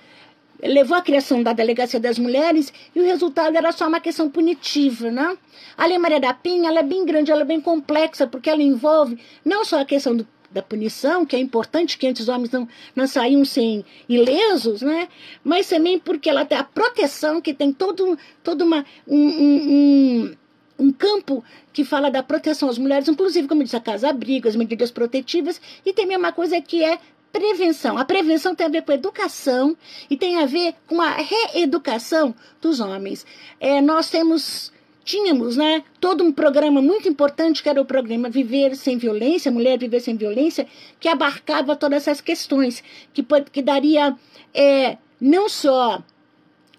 [0.64, 5.12] levou à criação da Delegacia das Mulheres e o resultado era só uma questão punitiva,
[5.12, 5.38] né?
[5.78, 8.62] A Lei Maria da Penha ela é bem grande, ela é bem complexa, porque ela
[8.62, 12.52] envolve não só a questão do, da punição, que é importante que antes os homens
[12.52, 15.10] não, não saíam sem ilesos, né?
[15.44, 20.36] mas também porque ela tem a proteção, que tem todo, todo uma, um, um,
[20.80, 24.92] um campo que fala da proteção às mulheres, inclusive, como disse, a casa-abrigo, as medidas
[24.92, 27.00] protetivas, e também uma coisa que é
[27.34, 27.98] prevenção.
[27.98, 29.76] A prevenção tem a ver com a educação
[30.08, 33.26] e tem a ver com a reeducação dos homens.
[33.60, 34.72] É, nós temos
[35.04, 39.78] tínhamos né, todo um programa muito importante, que era o programa Viver Sem Violência, Mulher
[39.78, 40.66] Viver Sem Violência,
[40.98, 42.82] que abarcava todas essas questões,
[43.14, 44.16] que, que daria
[44.54, 46.02] é, não só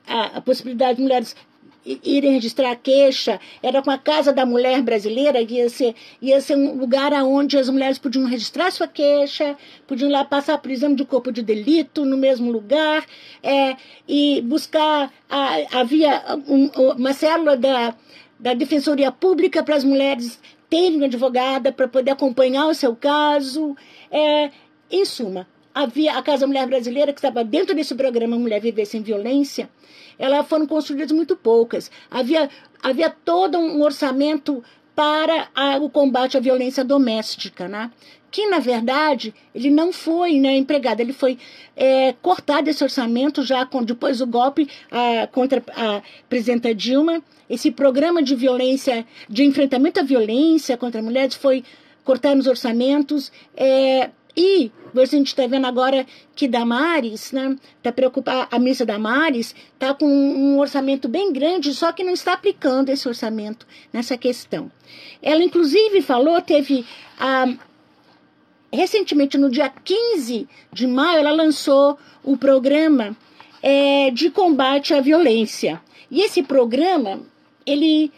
[0.06, 1.36] a, a possibilidade de mulheres
[1.84, 6.56] irem registrar queixa, era com a Casa da Mulher Brasileira, que ia ser, ia ser
[6.56, 11.04] um lugar onde as mulheres podiam registrar sua queixa, podiam lá passar por exame de
[11.04, 13.04] corpo de delito no mesmo lugar,
[13.42, 13.76] é,
[14.08, 17.94] e buscar, a, havia um, uma célula da,
[18.38, 23.76] da Defensoria Pública para as mulheres terem uma advogada para poder acompanhar o seu caso.
[24.10, 24.50] É,
[24.90, 29.02] em suma, havia a Casa Mulher Brasileira, que estava dentro desse programa Mulher Viver Sem
[29.02, 29.68] Violência,
[30.18, 31.90] elas foram construídas muito poucas.
[32.10, 32.48] Havia,
[32.82, 34.62] havia todo um orçamento
[34.94, 37.90] para a, o combate à violência doméstica, né?
[38.34, 41.38] que na verdade ele não foi né, empregado, ele foi
[41.76, 47.22] é, cortado esse orçamento já com, depois do golpe a, contra a presidenta Dilma.
[47.48, 51.62] Esse programa de violência, de enfrentamento à violência contra mulheres foi
[52.02, 53.30] cortado nos orçamentos.
[53.56, 59.54] É, e a gente está vendo agora que Damares, né, tá preocupada, a ministra Damares
[59.72, 64.70] está com um orçamento bem grande, só que não está aplicando esse orçamento nessa questão.
[65.22, 66.84] Ela, inclusive, falou, teve
[67.18, 67.46] a.
[68.72, 73.16] Recentemente, no dia 15 de maio, ela lançou o programa
[73.62, 75.80] é, de combate à violência.
[76.10, 77.20] E esse programa,
[77.64, 78.12] ele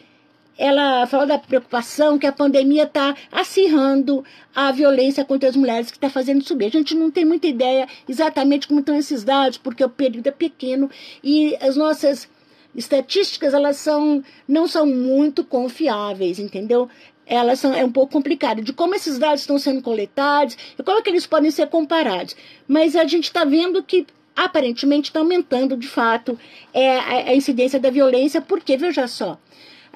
[0.58, 5.96] ela falou da preocupação que a pandemia está acirrando a violência contra as mulheres, que
[5.96, 6.66] está fazendo subir.
[6.66, 10.32] A gente não tem muita ideia exatamente como estão esses dados, porque o período é
[10.32, 10.90] pequeno
[11.22, 12.28] e as nossas
[12.74, 16.88] estatísticas elas são não são muito confiáveis, entendeu?
[17.26, 20.98] Elas são é um pouco complicado de como esses dados estão sendo coletados e como
[20.98, 22.36] é que eles podem ser comparados.
[22.68, 26.38] Mas a gente está vendo que aparentemente está aumentando de fato
[26.72, 29.38] é, a, a incidência da violência, porque veja só,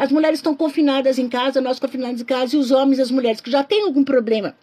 [0.00, 3.10] as mulheres estão confinadas em casa, nós confinados em casa, e os homens e as
[3.10, 4.56] mulheres que já têm algum problema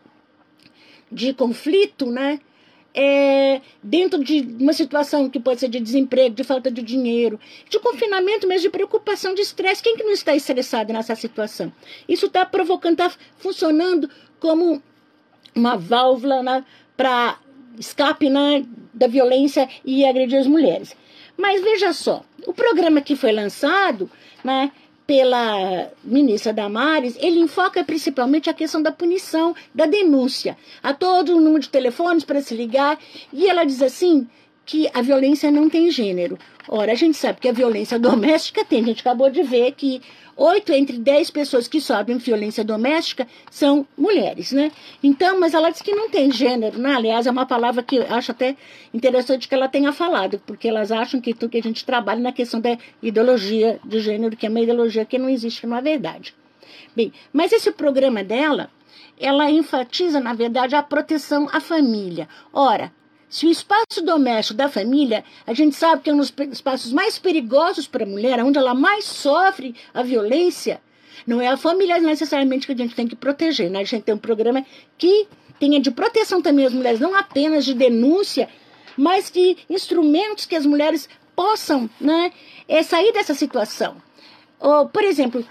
[1.12, 2.40] de conflito, né?
[2.92, 7.78] É, dentro de uma situação que pode ser de desemprego, de falta de dinheiro, de
[7.78, 9.84] confinamento mesmo, de preocupação, de estresse.
[9.84, 11.72] Quem que não está estressado nessa situação?
[12.10, 14.82] Isso está provocando, está funcionando como
[15.54, 16.66] uma válvula né,
[16.98, 17.38] para
[17.78, 20.98] escape né, da violência e agredir as mulheres.
[21.38, 24.10] Mas veja só, o programa que foi lançado,
[24.44, 24.72] né,
[25.08, 30.58] pela ministra Damares, ele enfoca principalmente a questão da punição, da denúncia.
[30.84, 33.00] A todo o número de telefones para se ligar.
[33.32, 34.28] E ela diz assim
[34.68, 36.38] que a violência não tem gênero.
[36.68, 38.84] Ora, a gente sabe que a violência doméstica tem.
[38.84, 40.02] A gente acabou de ver que
[40.36, 44.70] oito entre dez pessoas que sofrem violência doméstica são mulheres, né?
[45.02, 46.96] Então, mas ela diz que não tem gênero, né?
[46.96, 48.58] Aliás, é uma palavra que eu acho até
[48.94, 52.34] interessante que ela tenha falado, porque elas acham que tudo que a gente trabalha na
[52.34, 56.36] questão da ideologia de gênero, que é uma ideologia que não existe, não é verdade.
[56.94, 58.70] Bem, mas esse programa dela,
[59.18, 62.28] ela enfatiza, na verdade, a proteção à família.
[62.52, 62.92] Ora,
[63.30, 67.20] se o espaço doméstico da família, a gente sabe que é um dos espaços mais
[67.20, 70.82] perigosos para a mulher, onde ela mais sofre a violência,
[71.26, 73.80] não é a família necessariamente que a gente tem que proteger, né?
[73.80, 74.66] A gente tem um programa
[74.98, 75.28] que
[75.60, 78.48] tenha de proteção também as mulheres, não apenas de denúncia,
[78.96, 82.32] mas de instrumentos que as mulheres possam né,
[82.68, 83.98] é, sair dessa situação.
[84.60, 85.46] Ou, por exemplo,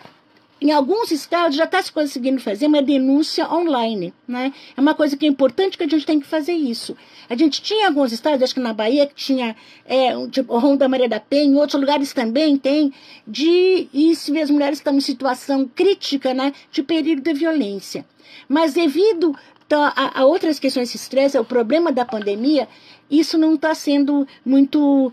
[0.61, 4.53] em alguns estados já está se conseguindo fazer uma denúncia online, né?
[4.77, 6.97] É uma coisa que é importante que a gente tem que fazer isso.
[7.29, 11.09] A gente tinha alguns estados, acho que na Bahia, que tinha é, tipo, Ronda Maria
[11.09, 12.93] da Penha, em outros lugares também tem,
[13.27, 18.07] de e se as mulheres estão em situação crítica, né, de período de violência.
[18.49, 19.37] Mas devido
[19.71, 22.67] a, a outras questões de estresse, o problema da pandemia,
[23.11, 25.13] isso não está sendo muito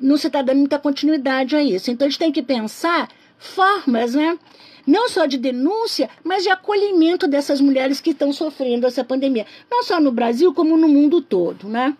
[0.00, 1.90] não se está dando muita continuidade a isso.
[1.90, 4.38] Então, a gente tem que pensar formas, né?
[4.86, 9.46] Não só de denúncia, mas de acolhimento dessas mulheres que estão sofrendo essa pandemia.
[9.70, 11.96] Não só no Brasil, como no mundo todo, né?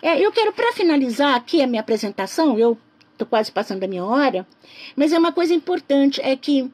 [0.00, 2.76] É, eu quero, para finalizar aqui a minha apresentação, eu
[3.12, 4.46] estou quase passando da minha hora,
[4.96, 6.68] mas é uma coisa importante, é que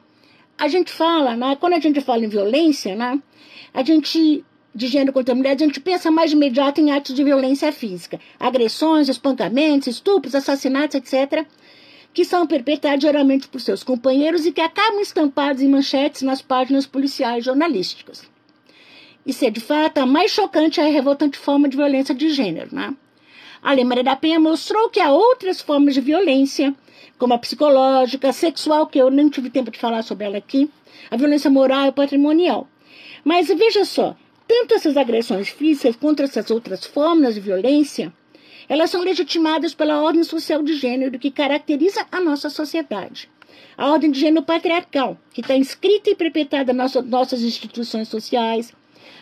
[0.57, 3.21] a gente fala, né, quando a gente fala em violência, né,
[3.71, 7.13] a gente, de gênero contra a mulher, a gente pensa mais de imediato em atos
[7.13, 11.45] de violência física, agressões, espancamentos, estupros, assassinatos, etc.,
[12.19, 16.85] que são perpetrados geralmente por seus companheiros e que acabam estampados em manchetes nas páginas
[16.85, 18.29] policiais jornalísticas.
[19.25, 22.93] Isso é, de fato, a mais chocante e revoltante forma de violência de gênero, né?
[23.63, 26.75] A Lei Maria da Penha mostrou que há outras formas de violência,
[27.17, 30.69] como a psicológica, a sexual, que eu nem tive tempo de falar sobre ela aqui,
[31.09, 32.67] a violência moral e patrimonial.
[33.23, 34.13] Mas veja só,
[34.45, 38.11] tanto essas agressões físicas quanto essas outras formas de violência,
[38.69, 43.27] elas são legitimadas pela ordem social de gênero que caracteriza a nossa sociedade.
[43.75, 48.71] A ordem de gênero patriarcal, que está inscrita e perpetrada nas nossas instituições sociais,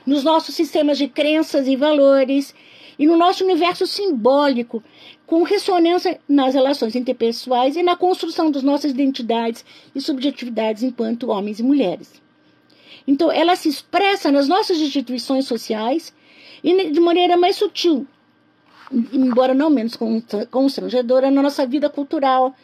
[0.05, 2.53] nos nossos sistemas de crenças e valores
[2.99, 4.83] e no nosso universo simbólico,
[5.25, 9.63] com ressonância nas relações interpessoais e na construção das nossas identidades
[9.95, 12.21] e subjetividades enquanto homens e mulheres.
[13.07, 16.13] Então, ela se expressa nas nossas instituições sociais
[16.61, 18.05] e de maneira mais sutil,
[18.91, 19.97] embora não menos
[20.49, 22.55] constrangedora, na nossa vida cultural,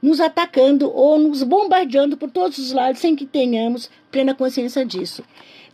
[0.00, 5.22] nos atacando ou nos bombardeando por todos os lados sem que tenhamos plena consciência disso.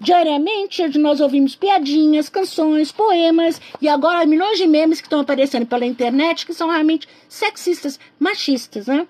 [0.00, 5.86] Diariamente, nós ouvimos piadinhas, canções, poemas e agora milhões de memes que estão aparecendo pela
[5.86, 9.08] internet que são realmente sexistas, machistas, né?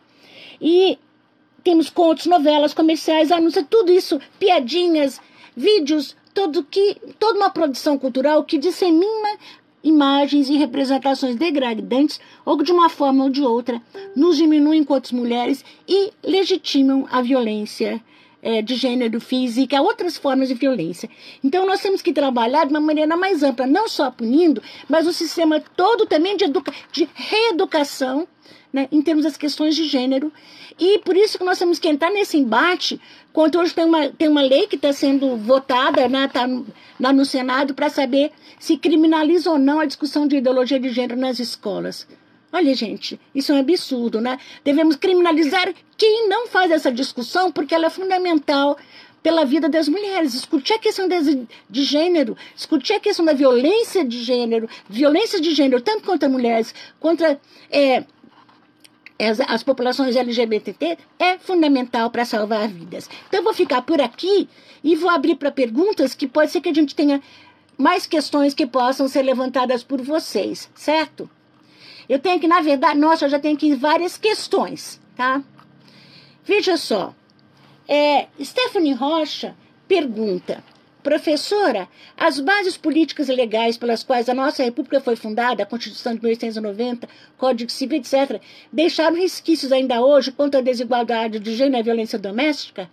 [0.61, 0.99] E
[1.63, 5.21] temos contos, novelas, comerciais, anúncios, tudo isso, piadinhas,
[5.55, 9.39] vídeos, tudo que, toda uma produção cultural que dissemina
[9.83, 13.81] imagens e representações degradantes ou de uma forma ou de outra
[14.15, 18.03] nos diminuem enquanto mulheres e legitimam a violência
[18.43, 21.09] é, de gênero física, outras formas de violência.
[21.43, 25.13] Então, nós temos que trabalhar de uma maneira mais ampla, não só punindo, mas o
[25.13, 28.27] sistema todo também de, educa de reeducação,
[28.73, 30.33] né, em termos das questões de gênero.
[30.79, 33.01] E por isso que nós temos que entrar nesse embate,
[33.39, 36.45] quanto hoje tem uma, tem uma lei que está sendo votada né, tá
[36.99, 41.21] lá no Senado para saber se criminaliza ou não a discussão de ideologia de gênero
[41.21, 42.05] nas escolas.
[42.53, 44.41] Olha, gente, isso é um absurdo, né?
[44.65, 48.77] Devemos criminalizar quem não faz essa discussão, porque ela é fundamental
[49.23, 50.33] pela vida das mulheres.
[50.33, 55.55] Discutir a questão de, de gênero, discutir a questão da violência de gênero, violência de
[55.55, 58.03] gênero, tanto contra mulheres, contra é,
[59.19, 63.09] as, as, populações LGBT, é fundamental para salvar vidas.
[63.27, 64.49] Então, eu vou ficar por aqui
[64.83, 67.21] e vou abrir para perguntas que pode ser que a gente tenha
[67.77, 71.29] mais questões que possam ser levantadas por vocês, certo?
[72.09, 75.43] Eu tenho que, na verdade, nossa, eu já tenho aqui várias questões, tá?
[76.45, 77.15] Veja só.
[77.87, 80.63] É, Stephanie Rocha pergunta:
[81.09, 86.15] Professora, as bases políticas e legais pelas quais a nossa República foi fundada, a Constituição
[86.15, 88.39] de 1890, Código Civil, etc.,
[88.71, 92.91] deixaram resquícios ainda hoje contra a desigualdade de gênero e violência doméstica?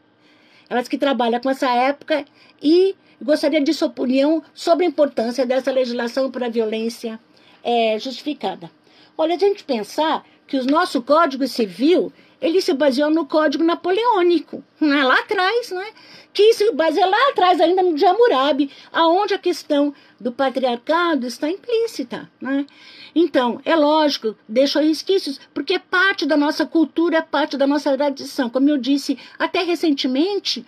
[0.69, 2.23] Elas que trabalham com essa época
[2.63, 7.19] e gostaria de sua opinião sobre a importância dessa legislação para a violência
[7.61, 8.71] é, justificada.
[9.17, 14.63] Olha, a gente pensar que o nosso Código Civil ele se baseou no Código Napoleônico,
[14.79, 15.03] né?
[15.03, 15.87] lá atrás, né?
[16.33, 21.49] que se baseia lá atrás, ainda no de Hammurabi, aonde a questão do patriarcado está
[21.49, 22.29] implícita.
[22.41, 22.65] Né?
[23.15, 27.95] Então, é lógico, deixou resquícios, porque é parte da nossa cultura, é parte da nossa
[27.95, 28.49] tradição.
[28.49, 30.65] Como eu disse, até recentemente,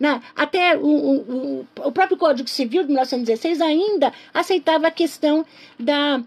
[0.00, 0.22] né?
[0.34, 5.44] Até o, o, o, próprio Código Civil de 1916 ainda aceitava a questão
[5.78, 6.22] da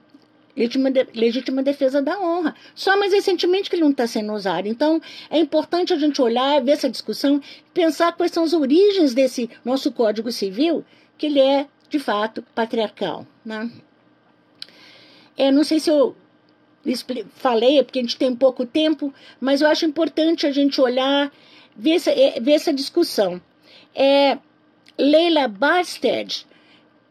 [0.55, 2.55] legítima, de, legítima defesa da honra.
[2.75, 4.67] Só mais recentemente que ele não está sendo usado.
[4.67, 7.41] Então, é importante a gente olhar, ver essa discussão,
[7.73, 10.85] pensar quais são as origens desse nosso Código Civil,
[11.17, 13.25] que ele é, de fato, patriarcal.
[13.43, 13.69] Né?
[15.37, 16.15] É, não sei se eu
[17.35, 21.31] falei, é porque a gente tem pouco tempo, mas eu acho importante a gente olhar,
[21.75, 23.41] ver essa, é, ver essa discussão.
[23.95, 24.37] É,
[24.97, 26.45] Leila Basted,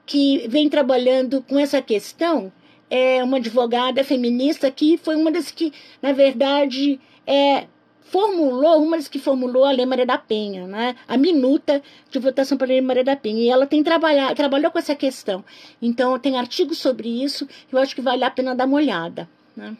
[0.05, 2.53] que vem trabalhando com essa questão,
[2.95, 7.67] é uma advogada feminista que foi uma das que, na verdade, é,
[8.03, 10.95] formulou, uma das que formulou a Lei Maria da Penha, né?
[11.09, 13.41] a minuta de votação para a Lei Maria da Penha.
[13.41, 15.43] E ela tem trabalhado, trabalhou com essa questão.
[15.81, 19.27] Então, tem artigos sobre isso, eu acho que vale a pena dar uma olhada.
[19.57, 19.75] Né?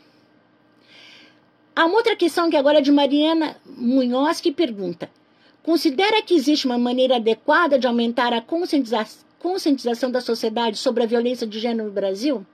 [1.77, 5.11] Há uma outra questão que agora é de Mariana Munhoz, que pergunta:
[5.63, 11.47] considera que existe uma maneira adequada de aumentar a conscientização da sociedade sobre a violência
[11.47, 12.47] de gênero no Brasil?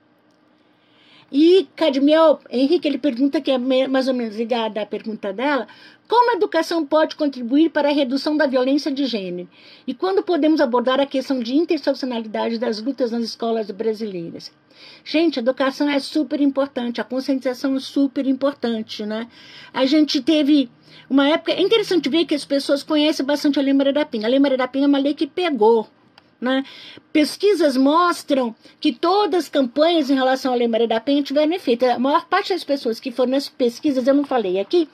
[1.31, 5.67] E Cadmiel, Henrique, ele pergunta, que é mais ou menos ligada à pergunta dela,
[6.07, 9.47] como a educação pode contribuir para a redução da violência de gênero?
[9.85, 14.51] E quando podemos abordar a questão de interseccionalidade das lutas nas escolas brasileiras?
[15.03, 19.27] Gente, a educação é super importante, a conscientização é super importante, né?
[19.71, 20.69] A gente teve
[21.09, 21.51] uma época.
[21.51, 24.25] É interessante ver que as pessoas conhecem bastante a Lei Maria da Penha.
[24.25, 25.87] A Lei Maria da Penha é uma lei que pegou.
[26.39, 26.63] Né?
[27.11, 31.85] Pesquisas mostram que todas as campanhas em relação à Lei Maria da Penha tiveram efeito.
[31.85, 34.87] A maior parte das pessoas que foram nessas pesquisas, eu não falei aqui,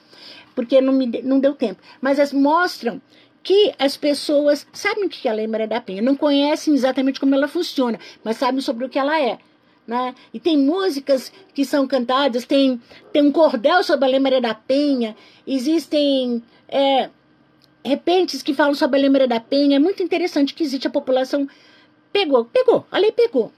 [0.56, 3.00] porque não, me, não deu tempo, mas elas mostram
[3.44, 7.20] que as pessoas sabem o que é a Lei Maria da Penha, não conhecem exatamente
[7.20, 9.38] como ela funciona, mas sabem sobre o que ela é.
[9.86, 10.16] Né?
[10.34, 12.80] E tem músicas que são cantadas, tem,
[13.12, 15.14] tem um cordel sobre a Lei Maria da Penha,
[15.46, 17.08] existem é,
[17.86, 19.76] repentes que falam sobre a Lei Maria da Penha.
[19.76, 21.48] É muito interessante que existe a população.
[22.12, 23.52] Pegou, pegou, a lei pegou.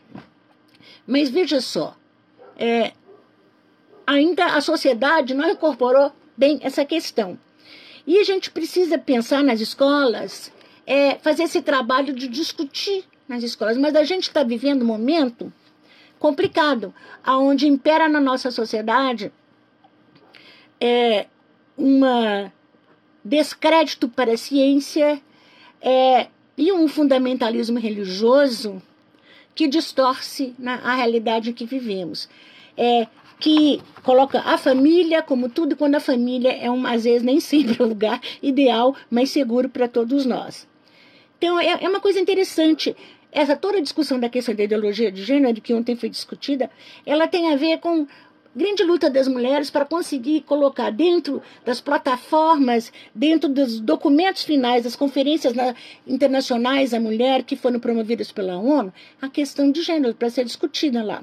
[1.06, 1.96] Mas veja só,
[2.58, 2.92] é,
[4.06, 7.38] ainda a sociedade não incorporou bem essa questão.
[8.06, 10.52] E a gente precisa pensar nas escolas,
[10.86, 13.76] é, fazer esse trabalho de discutir nas escolas.
[13.76, 15.52] Mas a gente está vivendo um momento
[16.18, 19.32] complicado, aonde impera na nossa sociedade
[20.80, 21.26] é,
[21.76, 22.52] uma
[23.24, 25.20] descrédito para a ciência
[25.80, 28.82] é, e um fundamentalismo religioso
[29.54, 32.28] que distorce na, a realidade em que vivemos.
[32.76, 33.06] É,
[33.40, 37.80] que coloca a família como tudo, quando a família é, um, às vezes, nem sempre
[37.82, 40.66] o lugar ideal, mas seguro para todos nós.
[41.38, 42.96] Então, é, é uma coisa interessante
[43.30, 46.70] essa toda a discussão da questão da ideologia de gênero, que ontem foi discutida,
[47.04, 48.06] ela tem a ver com
[48.58, 54.96] grande luta das mulheres para conseguir colocar dentro das plataformas, dentro dos documentos finais das
[54.96, 55.54] conferências
[56.06, 58.92] internacionais da mulher que foram promovidas pela ONU,
[59.22, 61.22] a questão de gênero para ser discutida lá.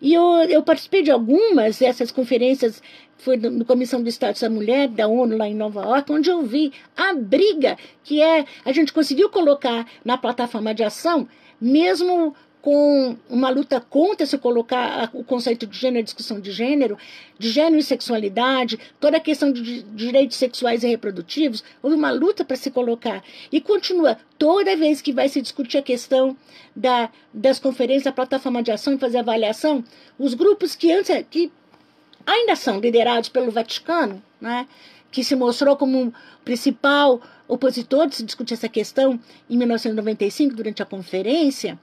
[0.00, 2.82] E eu, eu participei de algumas dessas conferências,
[3.18, 6.42] foi no Comissão do Status da Mulher, da ONU, lá em Nova York, onde eu
[6.42, 11.28] vi a briga que é, a gente conseguiu colocar na plataforma de ação,
[11.60, 16.98] mesmo com uma luta contra se colocar o conceito de gênero, discussão de gênero,
[17.38, 22.44] de gênero e sexualidade, toda a questão de direitos sexuais e reprodutivos, houve uma luta
[22.44, 23.22] para se colocar.
[23.50, 26.36] E continua, toda vez que vai se discutir a questão
[26.76, 29.82] da, das conferências, da plataforma de ação e fazer avaliação,
[30.18, 31.50] os grupos que antes que
[32.26, 34.66] ainda são liderados pelo Vaticano, né,
[35.10, 36.12] que se mostrou como
[36.44, 37.20] principal
[37.52, 41.78] opositor de se discutir essa questão em 1995, durante a conferência,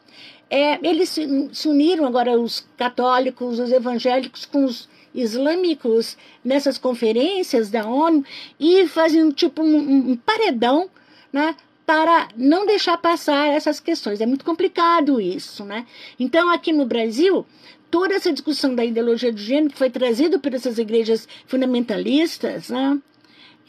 [0.50, 7.88] é, eles se, uniram agora, os católicos, os evangélicos, com os islâmicos nessas conferências da
[7.88, 8.24] ONU
[8.60, 10.90] e fazem tipo um, um paredão,
[11.34, 11.56] né?
[11.88, 14.20] para não deixar passar essas questões.
[14.20, 15.88] É muito complicado isso, né?
[16.20, 17.46] Então, aqui no Brasil,
[17.90, 23.00] toda essa discussão da ideologia de gênero que foi trazida por essas igrejas fundamentalistas, né?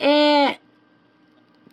[0.00, 0.56] É,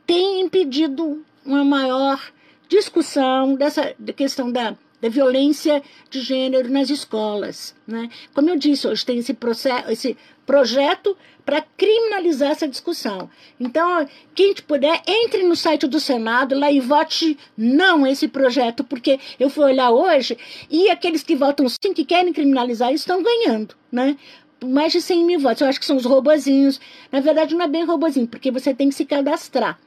[0.06, 2.22] tem impedido uma maior
[2.68, 4.76] discussão dessa questão da
[5.06, 7.76] da violência de gênero nas escolas.
[7.86, 8.10] Né?
[8.34, 13.30] Como eu disse, hoje tem esse, processo, esse projeto para criminalizar essa discussão.
[13.60, 19.20] Então, quem puder, entre no site do Senado lá e vote não esse projeto, porque
[19.40, 20.38] eu fui olhar hoje
[20.72, 23.76] e aqueles que votam sim, que querem criminalizar, estão ganhando.
[23.92, 24.18] Né?
[24.64, 25.62] mais de 100 mil votos.
[25.62, 26.82] Eu acho que são os robozinhos.
[27.12, 29.78] Na verdade, não é bem robozinho, porque você tem que se cadastrar.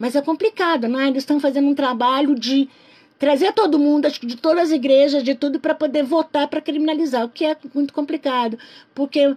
[0.00, 1.08] Mas é complicado, né?
[1.08, 2.70] Eles estão fazendo um trabalho de
[3.18, 6.62] trazer todo mundo, acho que de todas as igrejas, de tudo, para poder votar para
[6.62, 8.58] criminalizar, o que é muito complicado,
[8.94, 9.36] porque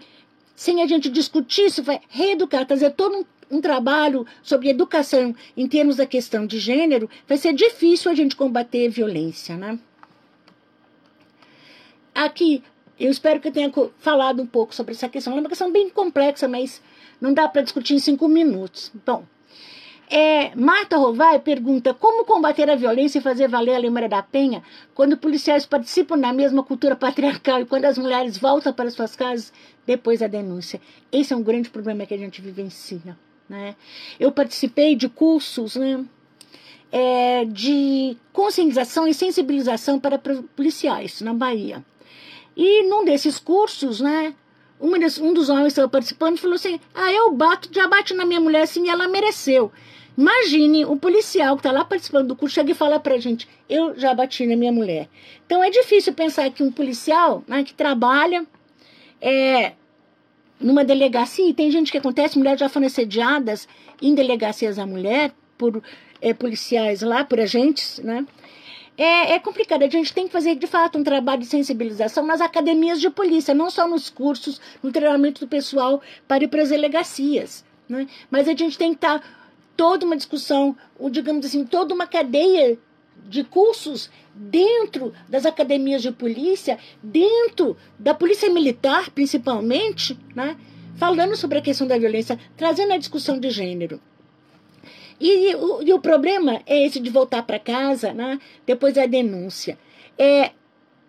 [0.56, 5.68] sem a gente discutir isso, vai reeducar, trazer todo um, um trabalho sobre educação em
[5.68, 9.78] termos da questão de gênero, vai ser difícil a gente combater a violência, né?
[12.16, 12.64] Aqui,
[12.98, 15.36] eu espero que eu tenha falado um pouco sobre essa questão.
[15.36, 16.82] É uma questão bem complexa, mas
[17.20, 18.94] não dá para discutir em cinco minutos.
[19.06, 19.26] Bom,
[20.10, 24.62] é, Marta Rovai pergunta como combater a violência e fazer valer a Lei da Penha
[24.94, 29.52] quando policiais participam da mesma cultura patriarcal e quando as mulheres voltam para suas casas
[29.86, 30.80] depois da denúncia.
[31.12, 33.18] Esse é um grande problema que a gente vivencia.
[33.48, 33.76] Né?
[34.20, 36.06] Eu participei de cursos né,
[36.92, 40.20] é, de conscientização e sensibilização para
[40.56, 41.84] policiais na Bahia.
[42.56, 44.36] E num desses cursos, né,
[44.80, 48.26] um, um dos homens que estava participando falou assim: Ah, eu bato, já bate na
[48.26, 49.72] minha mulher assim e ela mereceu.
[50.18, 53.98] Imagine o policial que está lá participando do curso chega e fala para gente: eu
[53.98, 55.10] já bati na minha mulher.
[55.46, 58.46] Então é difícil pensar que um policial né, que trabalha
[59.20, 59.74] é,
[60.60, 63.68] numa delegacia, e tem gente que acontece, mulheres já foram assediadas
[64.02, 65.82] em delegacias à mulher por
[66.22, 68.26] é, policiais lá, por agentes, né?
[68.98, 69.84] É, é complicado.
[69.84, 73.54] A gente tem que fazer, de fato, um trabalho de sensibilização nas academias de polícia,
[73.54, 77.66] não só nos cursos, no treinamento do pessoal para ir para as delegacias.
[77.88, 78.08] Né?
[78.30, 79.24] Mas a gente tem que estar
[79.76, 82.78] toda uma discussão, ou, digamos assim, toda uma cadeia
[83.26, 90.58] de cursos dentro das academias de polícia, dentro da polícia militar, principalmente, né?
[90.96, 94.00] falando sobre a questão da violência, trazendo a discussão de gênero.
[95.20, 98.40] E, o, e o problema é esse de voltar para casa, né?
[98.66, 99.78] depois da denúncia.
[100.18, 100.52] É,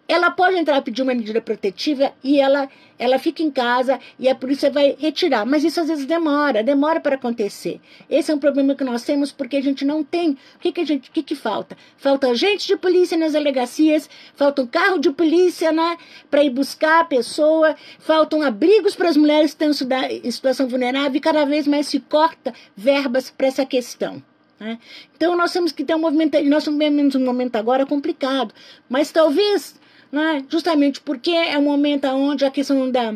[0.07, 4.35] ela pode entrar pedir uma medida protetiva e ela, ela fica em casa e a
[4.35, 5.47] polícia vai retirar.
[5.47, 7.81] Mas isso às vezes demora, demora para acontecer.
[8.09, 10.33] Esse é um problema que nós temos porque a gente não tem.
[10.33, 11.77] O que, que, a gente, o que, que falta?
[11.97, 15.97] Falta agente de polícia nas delegacias, falta um carro de polícia né,
[16.31, 21.17] para ir buscar a pessoa, faltam abrigos para as mulheres que estão em situação vulnerável
[21.17, 24.23] e cada vez mais se corta verbas para essa questão.
[24.61, 24.79] Né?
[25.17, 28.55] Então nós temos que ter um movimento, nós temos um momento agora complicado,
[28.89, 29.75] mas talvez
[30.15, 30.45] né?
[30.49, 33.13] justamente porque é um momento onde a questão da,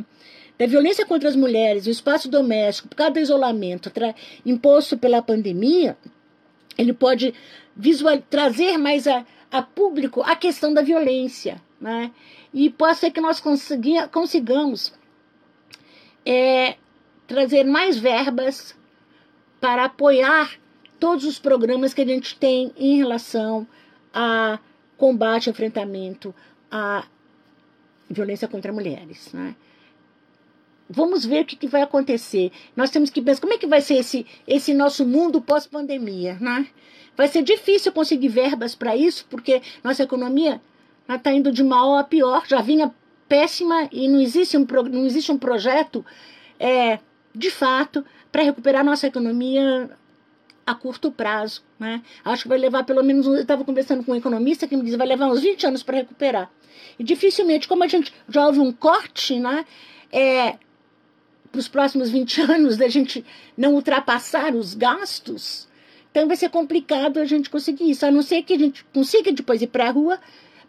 [0.58, 3.92] da violência contra as mulheres, o espaço doméstico, por causa do isolamento
[4.44, 5.96] imposto pela pandemia,
[6.76, 7.32] ele pode
[7.76, 11.62] visual, trazer mais a, a público a questão da violência.
[11.80, 12.10] Né?
[12.52, 13.40] E pode ser que nós
[14.10, 14.92] consigamos
[16.26, 16.74] é,
[17.28, 18.76] trazer mais verbas
[19.60, 20.58] para apoiar
[20.98, 23.64] todos os programas que a gente tem em relação
[24.12, 24.58] a
[24.96, 26.34] combate, enfrentamento
[26.70, 27.04] a
[28.08, 29.32] violência contra mulheres.
[29.32, 29.54] Né?
[30.88, 32.50] Vamos ver o que, que, vai acontecer.
[32.74, 36.36] Nós temos que pensar como é que vai ser esse, esse nosso mundo pós-pandemia.
[36.40, 36.66] Né?
[37.16, 40.60] Vai ser difícil conseguir verbas para isso, porque nossa economia
[41.08, 42.94] está indo de mal a pior, já vinha
[43.28, 46.04] péssima e não existe um, não existe um projeto
[46.58, 46.98] é,
[47.34, 49.90] de fato para recuperar nossa economia
[50.70, 51.62] a curto prazo.
[51.78, 52.02] Né?
[52.24, 53.26] Acho que vai levar pelo menos.
[53.26, 55.98] Eu estava conversando com um economista que me disse vai levar uns 20 anos para
[55.98, 56.50] recuperar.
[56.98, 59.64] E dificilmente, como a gente já houve um corte, né?
[60.10, 60.56] É,
[61.50, 63.24] para os próximos 20 anos, da gente
[63.56, 65.68] não ultrapassar os gastos,
[66.10, 69.32] então vai ser complicado a gente conseguir isso, a não ser que a gente consiga
[69.32, 70.18] depois ir para a rua,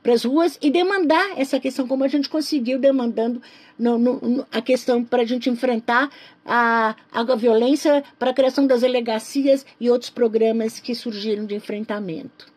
[0.02, 3.42] para as ruas e demandar essa questão, como a gente conseguiu demandando
[3.78, 6.10] no, no, a questão para a gente enfrentar
[6.46, 12.52] a, a violência, para a criação das delegacias e outros programas que surgiram de enfrentamento.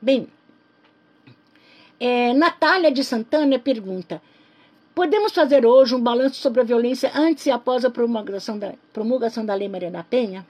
[0.00, 0.28] Bem,
[2.00, 4.20] é, Natália de Santana pergunta:
[4.94, 9.46] Podemos fazer hoje um balanço sobre a violência antes e após a promulgação da, promulgação
[9.46, 10.44] da Lei Maria da Penha?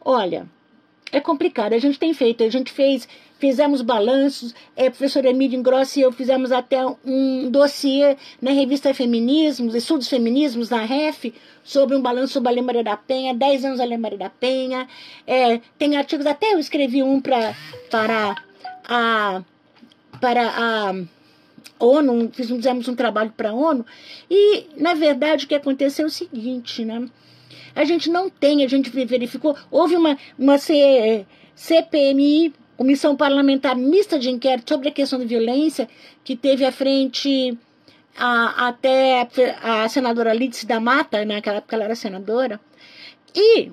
[0.00, 0.48] Olha,
[1.12, 1.72] é complicado.
[1.72, 3.08] A gente tem feito, a gente fez,
[3.38, 8.94] fizemos balanços, é, a professora Emília Ingrossi e eu fizemos até um dossiê na revista
[8.94, 11.34] Feminismos, Estudos Feminismos, na REF,
[11.64, 14.30] sobre um balanço sobre a Lei Maria da Penha, 10 anos da Lei Maria da
[14.30, 14.86] Penha.
[15.26, 17.54] É, tem artigos, até eu escrevi um pra,
[17.90, 18.36] para
[18.84, 19.42] a,
[20.20, 20.94] para a
[21.78, 23.84] ONU, fizemos um trabalho para a ONU,
[24.30, 27.08] e, na verdade, o que aconteceu é o seguinte, né?
[27.80, 31.24] A gente não tem, a gente verificou, houve uma, uma C,
[31.54, 35.88] CPMI, Comissão Parlamentar Mista de Inquérito sobre a questão da violência,
[36.22, 37.56] que teve à frente
[38.14, 39.26] a, até
[39.62, 42.60] a senadora Lídice da Mata, naquela época ela era senadora,
[43.34, 43.72] e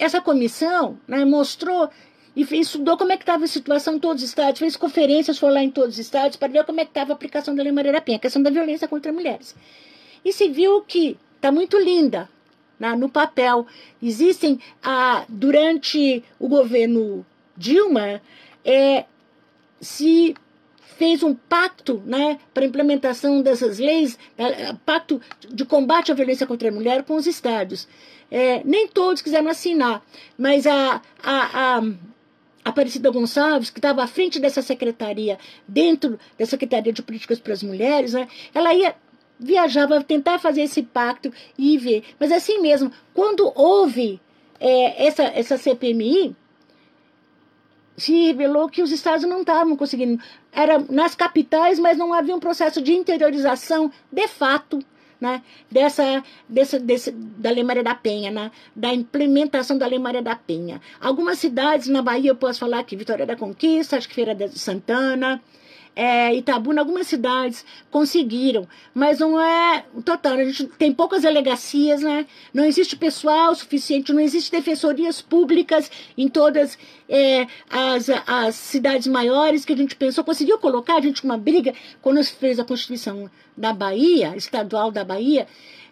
[0.00, 1.88] essa comissão né, mostrou
[2.34, 5.52] e estudou como é que estava a situação em todos os estados, fez conferências, foi
[5.52, 7.70] lá em todos os estados para ver como é que estava a aplicação da Lei
[7.70, 9.54] Maria da Penha, a questão da violência contra mulheres.
[10.24, 12.28] E se viu que está muito linda
[12.78, 13.66] né, no papel.
[14.02, 17.24] Existem, ah, durante o governo
[17.56, 18.22] Dilma,
[18.64, 19.04] é,
[19.80, 20.34] se
[20.98, 26.46] fez um pacto né, para a implementação dessas leis, é, pacto de combate à violência
[26.46, 27.86] contra a mulher com os estados.
[28.30, 30.04] É, nem todos quiseram assinar,
[30.36, 31.82] mas a, a, a
[32.64, 37.62] Aparecida Gonçalves, que estava à frente dessa secretaria, dentro da Secretaria de Políticas para as
[37.62, 38.94] Mulheres, né, ela ia
[39.38, 42.04] viajava tentar fazer esse pacto e ver.
[42.18, 44.20] Mas assim mesmo, quando houve
[44.60, 46.34] é, essa, essa CPMI,
[47.96, 50.22] se revelou que os estados não estavam conseguindo.
[50.52, 54.78] Era nas capitais, mas não havia um processo de interiorização de fato
[55.20, 60.22] né, dessa, dessa, desse, da Lei Maria da Penha, né, da implementação da Lei Maria
[60.22, 60.80] da Penha.
[61.00, 64.56] Algumas cidades na Bahia, eu posso falar que Vitória da Conquista, acho que Feira de
[64.58, 65.42] Santana,
[65.94, 70.34] é, Itabuna, algumas cidades conseguiram, mas não é total.
[70.34, 72.26] A gente tem poucas delegacias, né?
[72.54, 76.78] Não existe pessoal suficiente, não existe defensorias públicas em todas
[77.08, 80.22] é, as, as cidades maiores que a gente pensou.
[80.22, 85.04] Conseguiu colocar a gente uma briga quando se fez a Constituição da Bahia, estadual da
[85.04, 85.46] Bahia.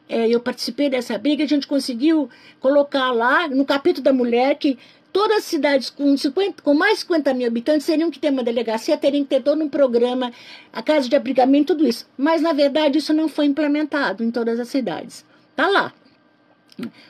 [0.09, 2.31] É, eu participei dessa briga, a gente conseguiu
[2.61, 4.79] colocar lá no capítulo da mulher que
[5.17, 8.43] todas as cidades com, 50, com mais de 50 mil habitantes teriam que ter uma
[8.43, 10.31] delegacia, teriam que ter todo um programa,
[10.71, 12.07] a casa de abrigamento, tudo isso.
[12.19, 15.25] Mas, na verdade, isso não foi implementado em todas as cidades.
[15.53, 15.95] Está lá,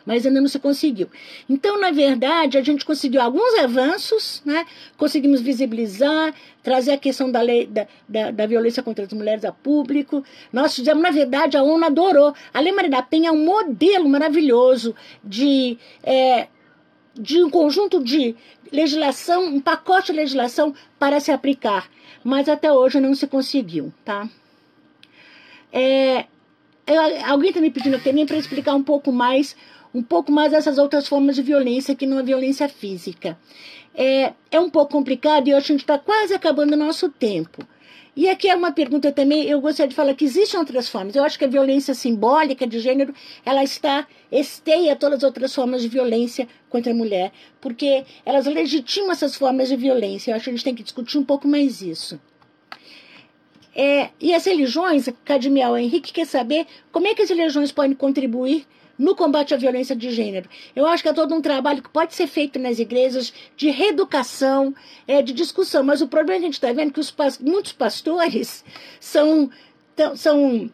[0.04, 1.08] mas ainda não se conseguiu.
[1.50, 4.64] Então, na verdade, a gente conseguiu alguns avanços, né?
[4.96, 6.32] conseguimos visibilizar,
[6.62, 10.22] trazer a questão da lei da, da, da, violência contra as mulheres a público.
[10.52, 12.32] Nós fizemos, na verdade, a ONU adorou.
[12.54, 14.94] A Lei Maria da Penha é um modelo maravilhoso
[15.24, 16.46] de, é,
[17.18, 18.34] de um conjunto de
[18.70, 21.88] legislação, um pacote de legislação para se aplicar.
[22.22, 24.28] Mas até hoje não se conseguiu, tá?
[25.72, 26.26] É,
[26.86, 29.56] eu, alguém está me pedindo também para explicar um pouco mais,
[29.94, 33.38] um pouco mais essas outras formas de violência que não a violência física.
[33.94, 37.66] É, é um pouco complicado e hoje a gente está quase acabando o nosso tempo.
[38.16, 41.14] E aqui é uma pergunta também, eu gostaria de falar que existem outras formas.
[41.14, 43.14] Eu acho que a violência simbólica de gênero,
[43.44, 49.12] ela está, esteia todas as outras formas de violência contra a mulher, porque elas legitimam
[49.12, 50.30] essas formas de violência.
[50.30, 52.18] Eu acho que a gente tem que discutir um pouco mais isso.
[53.74, 58.66] É, e as religiões, Cadmiel Henrique quer saber como é que as religiões podem contribuir
[58.98, 60.48] no combate à violência de gênero.
[60.74, 64.74] Eu acho que é todo um trabalho que pode ser feito nas igrejas de reeducação,
[65.06, 67.72] é, de discussão, mas o problema é que a gente está vendo que os, muitos
[67.72, 68.64] pastores
[69.00, 69.50] são,
[70.14, 70.70] são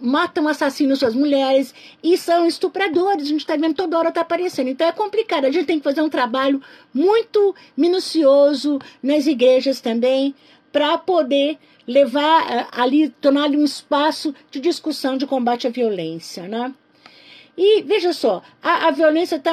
[0.00, 3.24] matam, assassinam suas mulheres e são estupradores.
[3.24, 4.68] A gente está vendo toda hora está aparecendo.
[4.68, 5.46] Então é complicado.
[5.46, 6.60] A gente tem que fazer um trabalho
[6.92, 10.34] muito minucioso nas igrejas também
[10.70, 16.48] para poder levar eh, ali, tornar ali um espaço de discussão de combate à violência,
[16.48, 16.72] né?
[17.56, 19.52] E veja só, a, a violência está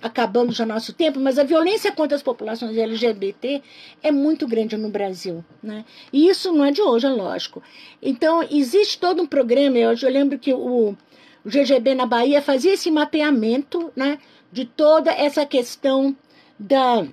[0.00, 3.60] acabando já no nosso tempo, mas a violência contra as populações LGBT
[4.02, 5.44] é muito grande no Brasil.
[5.60, 5.84] Né?
[6.12, 7.60] E isso não é de hoje, é lógico.
[8.00, 10.96] Então, existe todo um programa, eu, eu lembro que o,
[11.44, 14.18] o GGB na Bahia fazia esse mapeamento né,
[14.52, 16.16] de toda essa questão
[16.56, 17.04] da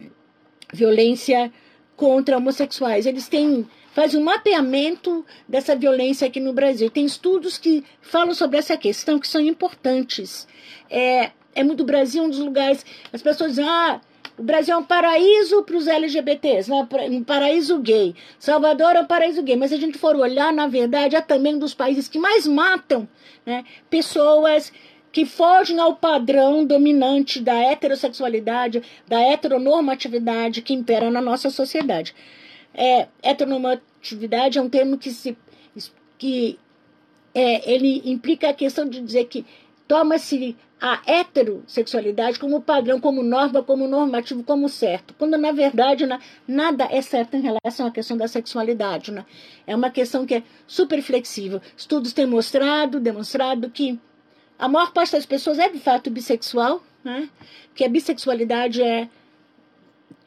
[0.72, 1.52] violência
[1.95, 3.08] contra homossexuais.
[3.08, 6.89] Eles têm faz um mapeamento dessa violência aqui no Brasil.
[6.89, 10.48] Tem estudos que falam sobre essa questão que são importantes.
[10.89, 12.86] É, é muito Brasil um dos lugares.
[13.12, 14.02] As pessoas dizem, ah,
[14.38, 16.88] o Brasil é um paraíso para os LGBTs, né?
[17.10, 18.16] um paraíso gay.
[18.39, 19.56] Salvador é um paraíso gay.
[19.56, 22.48] Mas se a gente for olhar, na verdade, é também um dos países que mais
[22.48, 23.08] matam
[23.46, 23.66] né?
[23.89, 24.72] pessoas
[25.12, 32.16] que fogem ao padrão dominante da heterossexualidade, da heteronormatividade que impera na nossa sociedade.
[32.74, 35.38] É, heteronormatividade é um termo que se
[36.18, 36.60] que
[37.34, 39.46] é, ele implica a questão de dizer que
[39.88, 46.20] toma-se a heterossexualidade como padrão, como norma, como normativo, como certo, quando na verdade né,
[46.48, 49.12] nada é certo em relação à questão da sexualidade.
[49.12, 49.24] Né?
[49.68, 51.62] É uma questão que é super flexível.
[51.78, 54.00] Estudos têm mostrado, demonstrado que
[54.58, 57.30] a maior parte das pessoas é de fato bissexual, né?
[57.76, 59.08] que a bissexualidade é.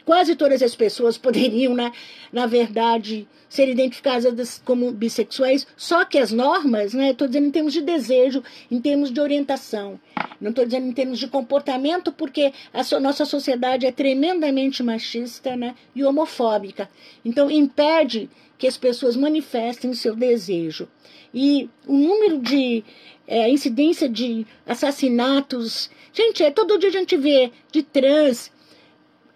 [0.05, 1.93] Quase todas as pessoas poderiam, né,
[2.33, 7.73] na verdade, ser identificadas como bissexuais, só que as normas, né, estou dizendo em termos
[7.73, 9.99] de desejo, em termos de orientação,
[10.41, 15.57] não estou dizendo em termos de comportamento, porque a so nossa sociedade é tremendamente machista
[15.57, 16.89] né, e homofóbica.
[17.25, 18.29] Então, impede
[18.59, 20.89] que as pessoas manifestem o seu desejo.
[21.33, 22.85] E o número de
[23.27, 25.91] é, incidência de assassinatos.
[26.13, 28.51] Gente, é, todo dia a gente vê de trans,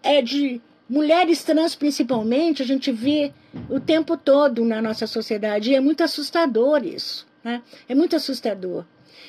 [0.03, 3.33] é, de mulheres trans principalmente, a gente vê
[3.69, 5.71] o tempo todo na nossa sociedade.
[5.71, 7.27] E é muito assustador isso.
[7.45, 7.63] Né?
[7.89, 8.85] É muito assustador.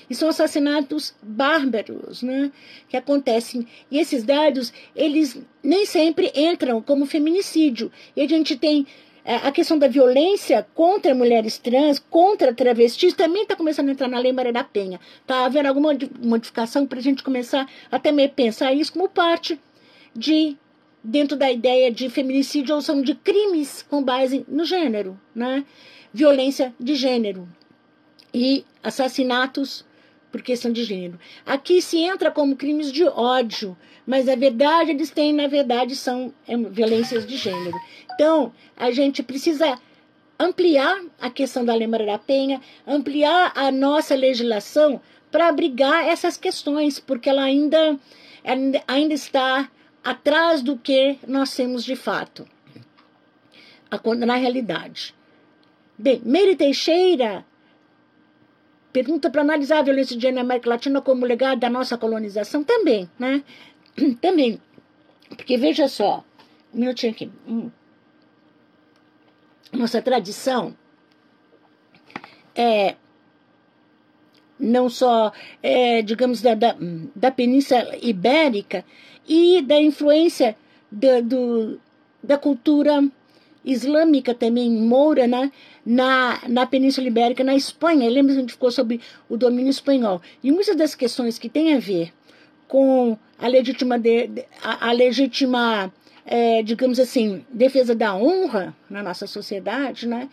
[0.09, 2.51] E são assassinatos bárbaros né,
[2.87, 3.67] que acontecem.
[3.91, 7.91] E esses dados, eles nem sempre entram como feminicídio.
[8.15, 8.87] E a gente tem
[9.23, 14.07] é, a questão da violência contra mulheres trans, contra travestis, também está começando a entrar
[14.07, 14.99] na Lei Maria da Penha.
[15.21, 19.59] Está havendo alguma modificação para a gente começar até meio pensar isso como parte
[20.15, 20.57] de,
[21.03, 25.65] dentro da ideia de feminicídio ou são de crimes com base no gênero, né?
[26.13, 27.47] Violência de gênero
[28.33, 29.85] e assassinatos
[30.31, 31.19] por questão de gênero.
[31.45, 36.33] Aqui se entra como crimes de ódio, mas a verdade eles têm, na verdade, são
[36.47, 37.77] é, violências de gênero.
[38.13, 39.79] Então, a gente precisa
[40.39, 45.01] ampliar a questão da Lei Maria da Penha, ampliar a nossa legislação
[45.31, 47.99] para abrigar essas questões, porque ela ainda,
[48.87, 49.69] ainda está
[50.03, 52.47] atrás do que nós temos de fato,
[54.17, 55.15] na realidade.
[55.97, 57.45] Bem, Meire Teixeira
[58.91, 62.63] pergunta para analisar a violência de gênero na América Latina como legado da nossa colonização
[62.63, 63.43] também, né?
[64.21, 64.59] Também.
[65.29, 66.23] Porque veja só,
[66.73, 67.31] um minutinho aqui.
[67.47, 67.69] Hum.
[69.71, 70.75] Nossa tradição
[72.55, 72.95] é
[74.59, 75.31] não só,
[75.63, 76.75] é, digamos, da, da,
[77.15, 78.83] da Península Ibérica
[79.29, 80.57] e da influência
[80.91, 81.79] da, do,
[82.21, 83.07] da cultura
[83.63, 85.51] islâmica também, moura, né?
[85.85, 88.09] na, na Península Ibérica, na Espanha.
[88.09, 90.21] Lembra que a gente ficou sobre o domínio espanhol.
[90.43, 92.13] E muitas das questões que têm a ver
[92.67, 94.29] com a legítima, de,
[94.61, 95.91] a, a legítima
[96.25, 100.29] é, digamos assim, defesa da honra na nossa sociedade, né?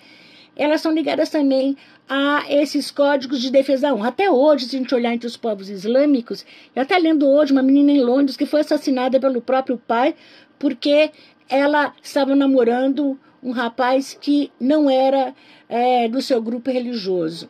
[0.56, 1.76] Elas são ligadas também
[2.08, 4.08] a esses códigos de defesa da honra.
[4.08, 7.62] Até hoje, se a gente olhar entre os povos islâmicos, eu até lendo hoje uma
[7.62, 10.14] menina em Londres que foi assassinada pelo próprio pai
[10.58, 11.10] porque
[11.48, 15.34] ela estava namorando um rapaz que não era
[15.68, 17.48] é, do seu grupo religioso.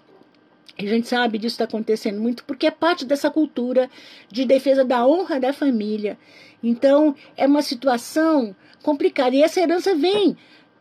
[0.79, 3.89] A gente sabe disso está acontecendo muito porque é parte dessa cultura
[4.31, 6.19] de defesa da honra da família.
[6.63, 9.35] Então, é uma situação complicada.
[9.35, 10.37] E essa herança vem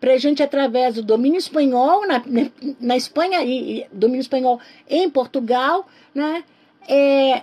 [0.06, 2.22] para a gente através do domínio espanhol na,
[2.80, 6.44] na Espanha e, e domínio espanhol em Portugal, né?
[6.88, 7.42] É,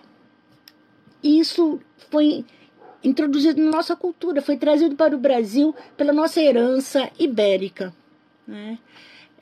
[1.25, 2.45] isso foi
[3.03, 7.93] introduzido na nossa cultura, foi trazido para o Brasil pela nossa herança ibérica.
[8.47, 8.79] Né?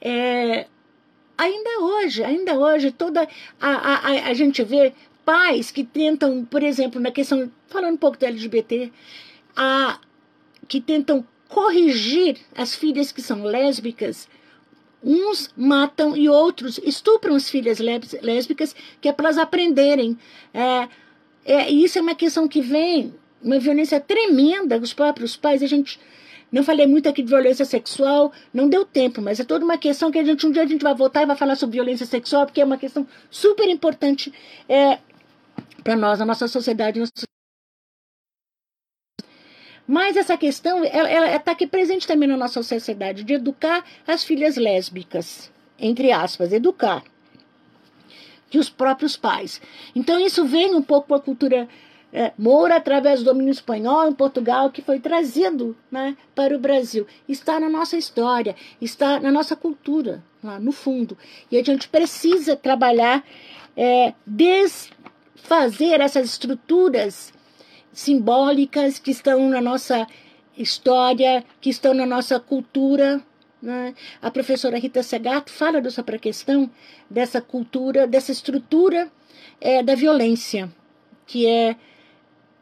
[0.01, 0.67] É,
[1.37, 3.29] ainda hoje, ainda hoje, toda
[3.61, 4.95] a, a, a gente vê
[5.27, 8.91] pais que tentam, por exemplo, na questão, falando um pouco do LGBT,
[9.55, 10.01] a,
[10.67, 14.29] que tentam corrigir as filhas que são lésbicas,
[15.03, 20.17] uns matam e outros estupram as filhas lésbicas, que é para elas aprenderem.
[20.55, 20.89] É,
[21.45, 25.63] é, isso é uma questão que vem uma violência tremenda dos próprios pais.
[25.63, 25.99] A gente
[26.53, 30.11] não falei muito aqui de violência sexual, não deu tempo, mas é toda uma questão
[30.11, 32.47] que a gente um dia a gente vai voltar e vai falar sobre violência sexual,
[32.47, 34.33] porque é uma questão super importante
[34.69, 34.99] é,
[35.83, 37.01] para nós, na nossa sociedade.
[39.91, 44.57] Mas essa questão, ela está aqui presente também na nossa sociedade, de educar as filhas
[44.57, 47.03] lésbicas, entre aspas, educar,
[48.49, 49.61] que os próprios pais.
[49.93, 51.69] Então isso vem um pouco com a cultura
[52.13, 57.05] é, Moura, através do domínio espanhol em Portugal, que foi trazido né, para o Brasil.
[57.29, 61.19] Está na nossa história, está na nossa cultura, lá no fundo.
[61.51, 63.25] E a gente precisa trabalhar,
[63.77, 67.33] é, desfazer essas estruturas
[67.93, 70.07] simbólicas que estão na nossa
[70.57, 73.21] história, que estão na nossa cultura.
[73.61, 73.95] Né?
[74.21, 76.71] A professora Rita Segato fala dessa questão,
[77.09, 79.11] dessa cultura, dessa estrutura
[79.61, 80.71] é, da violência,
[81.27, 81.77] que é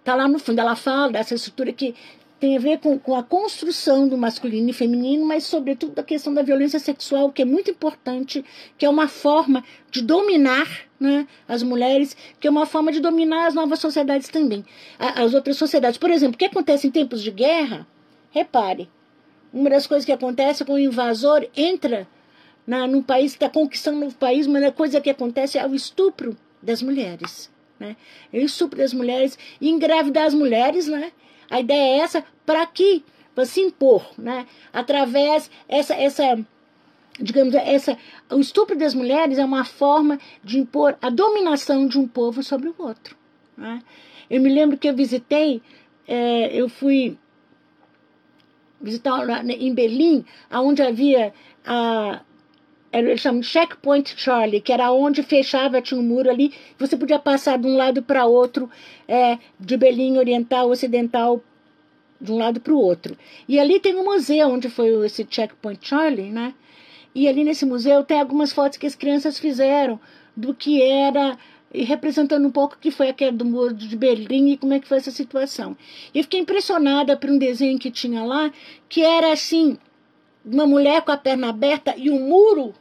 [0.08, 1.94] Está lá no fundo, ela fala dessa estrutura que
[2.38, 6.32] tem a ver com, com a construção do masculino e feminino, mas sobretudo da questão
[6.32, 8.44] da violência sexual, que é muito importante,
[8.76, 10.68] que é uma forma de dominar
[10.98, 14.64] né, as mulheres, que é uma forma de dominar as novas sociedades também,
[14.98, 15.98] as outras sociedades.
[15.98, 17.86] Por exemplo, o que acontece em tempos de guerra?
[18.30, 18.88] Repare,
[19.52, 22.06] uma das coisas que acontece é o invasor entra
[22.66, 26.36] na, num país, está conquistando novo país, uma das coisas que acontece é o estupro
[26.62, 27.96] das mulheres né?
[28.32, 31.12] É estupro das mulheres engravidar as mulheres, né?
[31.50, 34.46] A ideia é essa para que para se impor, né?
[34.72, 36.38] Através essa essa
[37.20, 37.96] digamos essa
[38.30, 42.68] o estupro das mulheres é uma forma de impor a dominação de um povo sobre
[42.68, 43.16] o outro.
[43.56, 43.82] Né?
[44.30, 45.62] Eu me lembro que eu visitei,
[46.06, 47.18] é, eu fui
[48.80, 51.32] visitar em Berlim, aonde havia
[51.64, 52.20] a
[52.92, 57.58] eles chamam checkpoint Charlie, que era onde fechava, tinha um muro ali, você podia passar
[57.58, 58.70] de um lado para outro,
[59.06, 61.42] é, de Berlim Oriental, Ocidental,
[62.20, 63.16] de um lado para o outro.
[63.46, 66.54] E ali tem um museu onde foi esse checkpoint Charlie, né?
[67.14, 70.00] E ali nesse museu tem algumas fotos que as crianças fizeram
[70.36, 71.36] do que era
[71.72, 74.80] e representando um pouco o que foi aquele do muro de Berlim e como é
[74.80, 75.76] que foi essa situação.
[76.14, 78.50] E fiquei impressionada por um desenho que tinha lá,
[78.88, 79.76] que era assim,
[80.50, 82.74] uma mulher com a perna aberta e um muro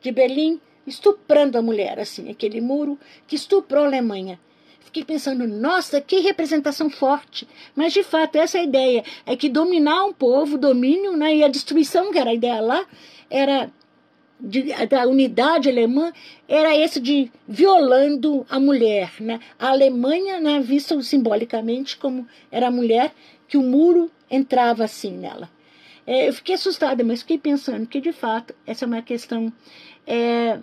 [0.00, 4.38] de Berlim estuprando a mulher, assim, aquele muro que estuprou a Alemanha.
[4.80, 7.48] Fiquei pensando, nossa, que representação forte.
[7.74, 9.02] Mas, de fato, essa é ideia.
[9.24, 12.84] É que dominar um povo, domínio, né, e a destruição, que era a ideia lá,
[13.30, 13.70] era
[14.38, 16.12] de, da unidade alemã,
[16.48, 19.12] era esse de violando a mulher.
[19.20, 19.40] Né?
[19.58, 23.14] A Alemanha, né, vista simbolicamente como era a mulher,
[23.48, 25.48] que o muro entrava assim nela.
[26.06, 29.52] É, eu fiquei assustada, mas fiquei pensando que, de fato, essa é uma questão
[30.06, 30.58] é,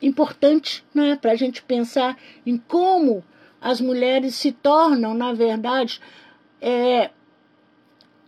[0.00, 3.24] importante né, para a gente pensar em como
[3.60, 6.00] as mulheres se tornam, na verdade,
[6.60, 7.10] é,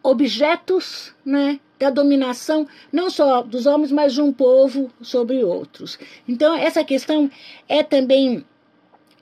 [0.02, 5.98] objetos né, da dominação, não só dos homens, mas de um povo sobre outros.
[6.28, 7.30] Então, essa questão
[7.68, 8.44] é também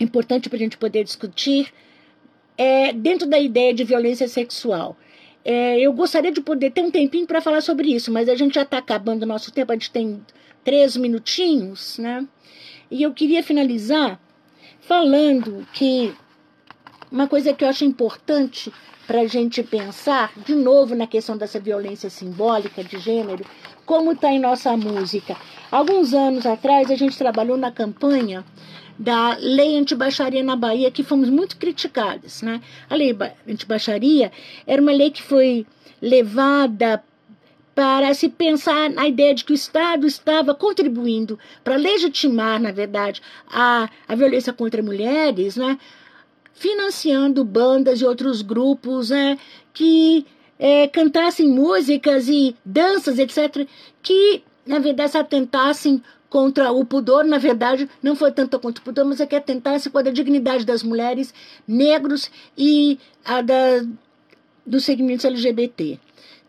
[0.01, 1.73] importante para a gente poder discutir
[2.57, 4.97] é, dentro da ideia de violência sexual.
[5.51, 8.57] É, eu gostaria de poder ter um tempinho para falar sobre isso, mas a gente
[8.57, 10.23] já está acabando o nosso tempo, a gente tem
[10.63, 12.29] três minutinhos, né?
[12.91, 14.21] E eu queria finalizar
[14.83, 16.15] falando que
[17.11, 18.71] uma coisa que eu acho importante
[19.07, 23.43] para a gente pensar, de novo, na questão dessa violência simbólica de gênero,
[23.87, 25.35] como está em nossa música.
[25.71, 28.45] Alguns anos atrás, a gente trabalhou na campanha
[28.99, 32.43] da lei antibaixaria na Bahia, que fomos muito criticadas.
[32.43, 32.61] Né?
[32.91, 33.17] A lei
[33.49, 34.33] antibaixaria
[34.67, 35.67] era uma lei que foi
[36.03, 37.03] levada
[37.75, 43.23] para se pensar na ideia de que o Estado estava contribuindo para legitimar, na verdade,
[43.49, 45.79] a, a violência contra mulheres, né?
[46.53, 49.39] financiando bandas e outros grupos né?
[49.73, 50.27] que
[50.59, 53.65] é, cantassem músicas e danças, etc.,
[54.03, 58.85] que, na verdade, se atentassem contra o pudor, na verdade, não foi tanto contra o
[58.85, 61.33] pudor, mas é que atentasse contra a dignidade das mulheres,
[61.67, 63.85] negros e a da,
[64.67, 65.99] dos segmentos LGBT.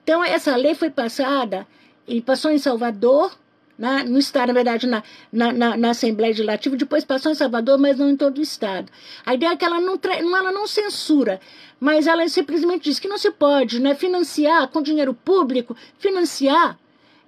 [0.04, 1.66] Então, essa lei foi passada,
[2.08, 3.32] e passou em Salvador,
[3.78, 7.78] né, no Estado, na verdade, na, na, na, na, Assembleia Legislativa, depois passou em Salvador,
[7.78, 8.92] mas não em todo o Estado.
[9.26, 11.40] A ideia é que ela não, ela não censura,
[11.80, 16.78] mas ela simplesmente diz que não se pode né, financiar com dinheiro público, financiar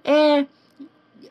[0.04, 0.44] é,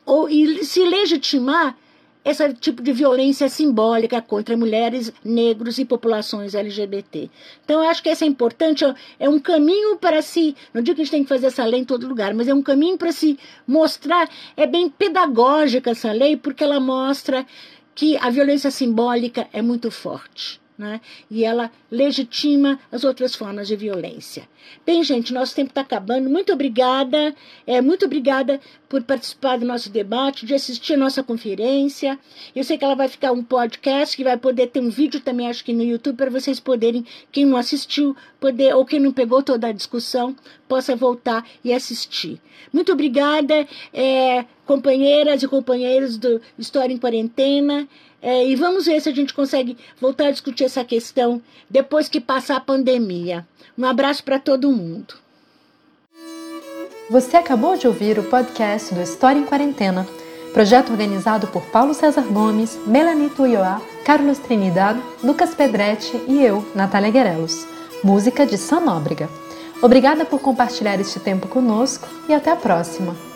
[0.04, 1.76] ou, e se legitimar
[2.24, 7.28] esse tipo de violência simbólica contra mulheres, negros e populações LGBT.
[7.64, 8.84] Então, eu acho que isso é importante,
[9.18, 11.80] é um caminho para se, não digo que a gente tem que fazer essa lei
[11.80, 16.36] em todo lugar, mas é um caminho para se mostrar, é bem pedagógica essa lei,
[16.36, 17.44] porque ela mostra
[17.94, 21.00] que a violência simbólica é muito forte né?
[21.30, 24.48] e ela legitima as outras formas de violência.
[24.86, 26.30] Bem, gente, nosso tempo está acabando.
[26.30, 27.34] Muito obrigada,
[27.66, 32.18] é, muito obrigada por participar do nosso debate, de assistir a nossa conferência.
[32.54, 35.48] Eu sei que ela vai ficar um podcast, que vai poder ter um vídeo também,
[35.48, 39.42] acho que no YouTube, para vocês poderem, quem não assistiu, poder, ou quem não pegou
[39.42, 40.34] toda a discussão,
[40.68, 42.40] possa voltar e assistir.
[42.72, 47.88] Muito obrigada, é, companheiras e companheiros do História em Quarentena.
[48.22, 52.20] É, e vamos ver se a gente consegue voltar a discutir essa questão depois que
[52.20, 53.44] passar a pandemia.
[53.76, 55.14] Um abraço para todo mundo.
[57.10, 60.06] Você acabou de ouvir o podcast do História em Quarentena,
[60.52, 67.10] projeto organizado por Paulo César Gomes, Melanie Tuioá, Carlos Trinidad, Lucas Pedretti e eu, Natália
[67.10, 67.66] Guerelos.
[68.04, 69.28] Música de Sam Nóbrega.
[69.82, 73.31] Obrigada por compartilhar este tempo conosco e até a próxima!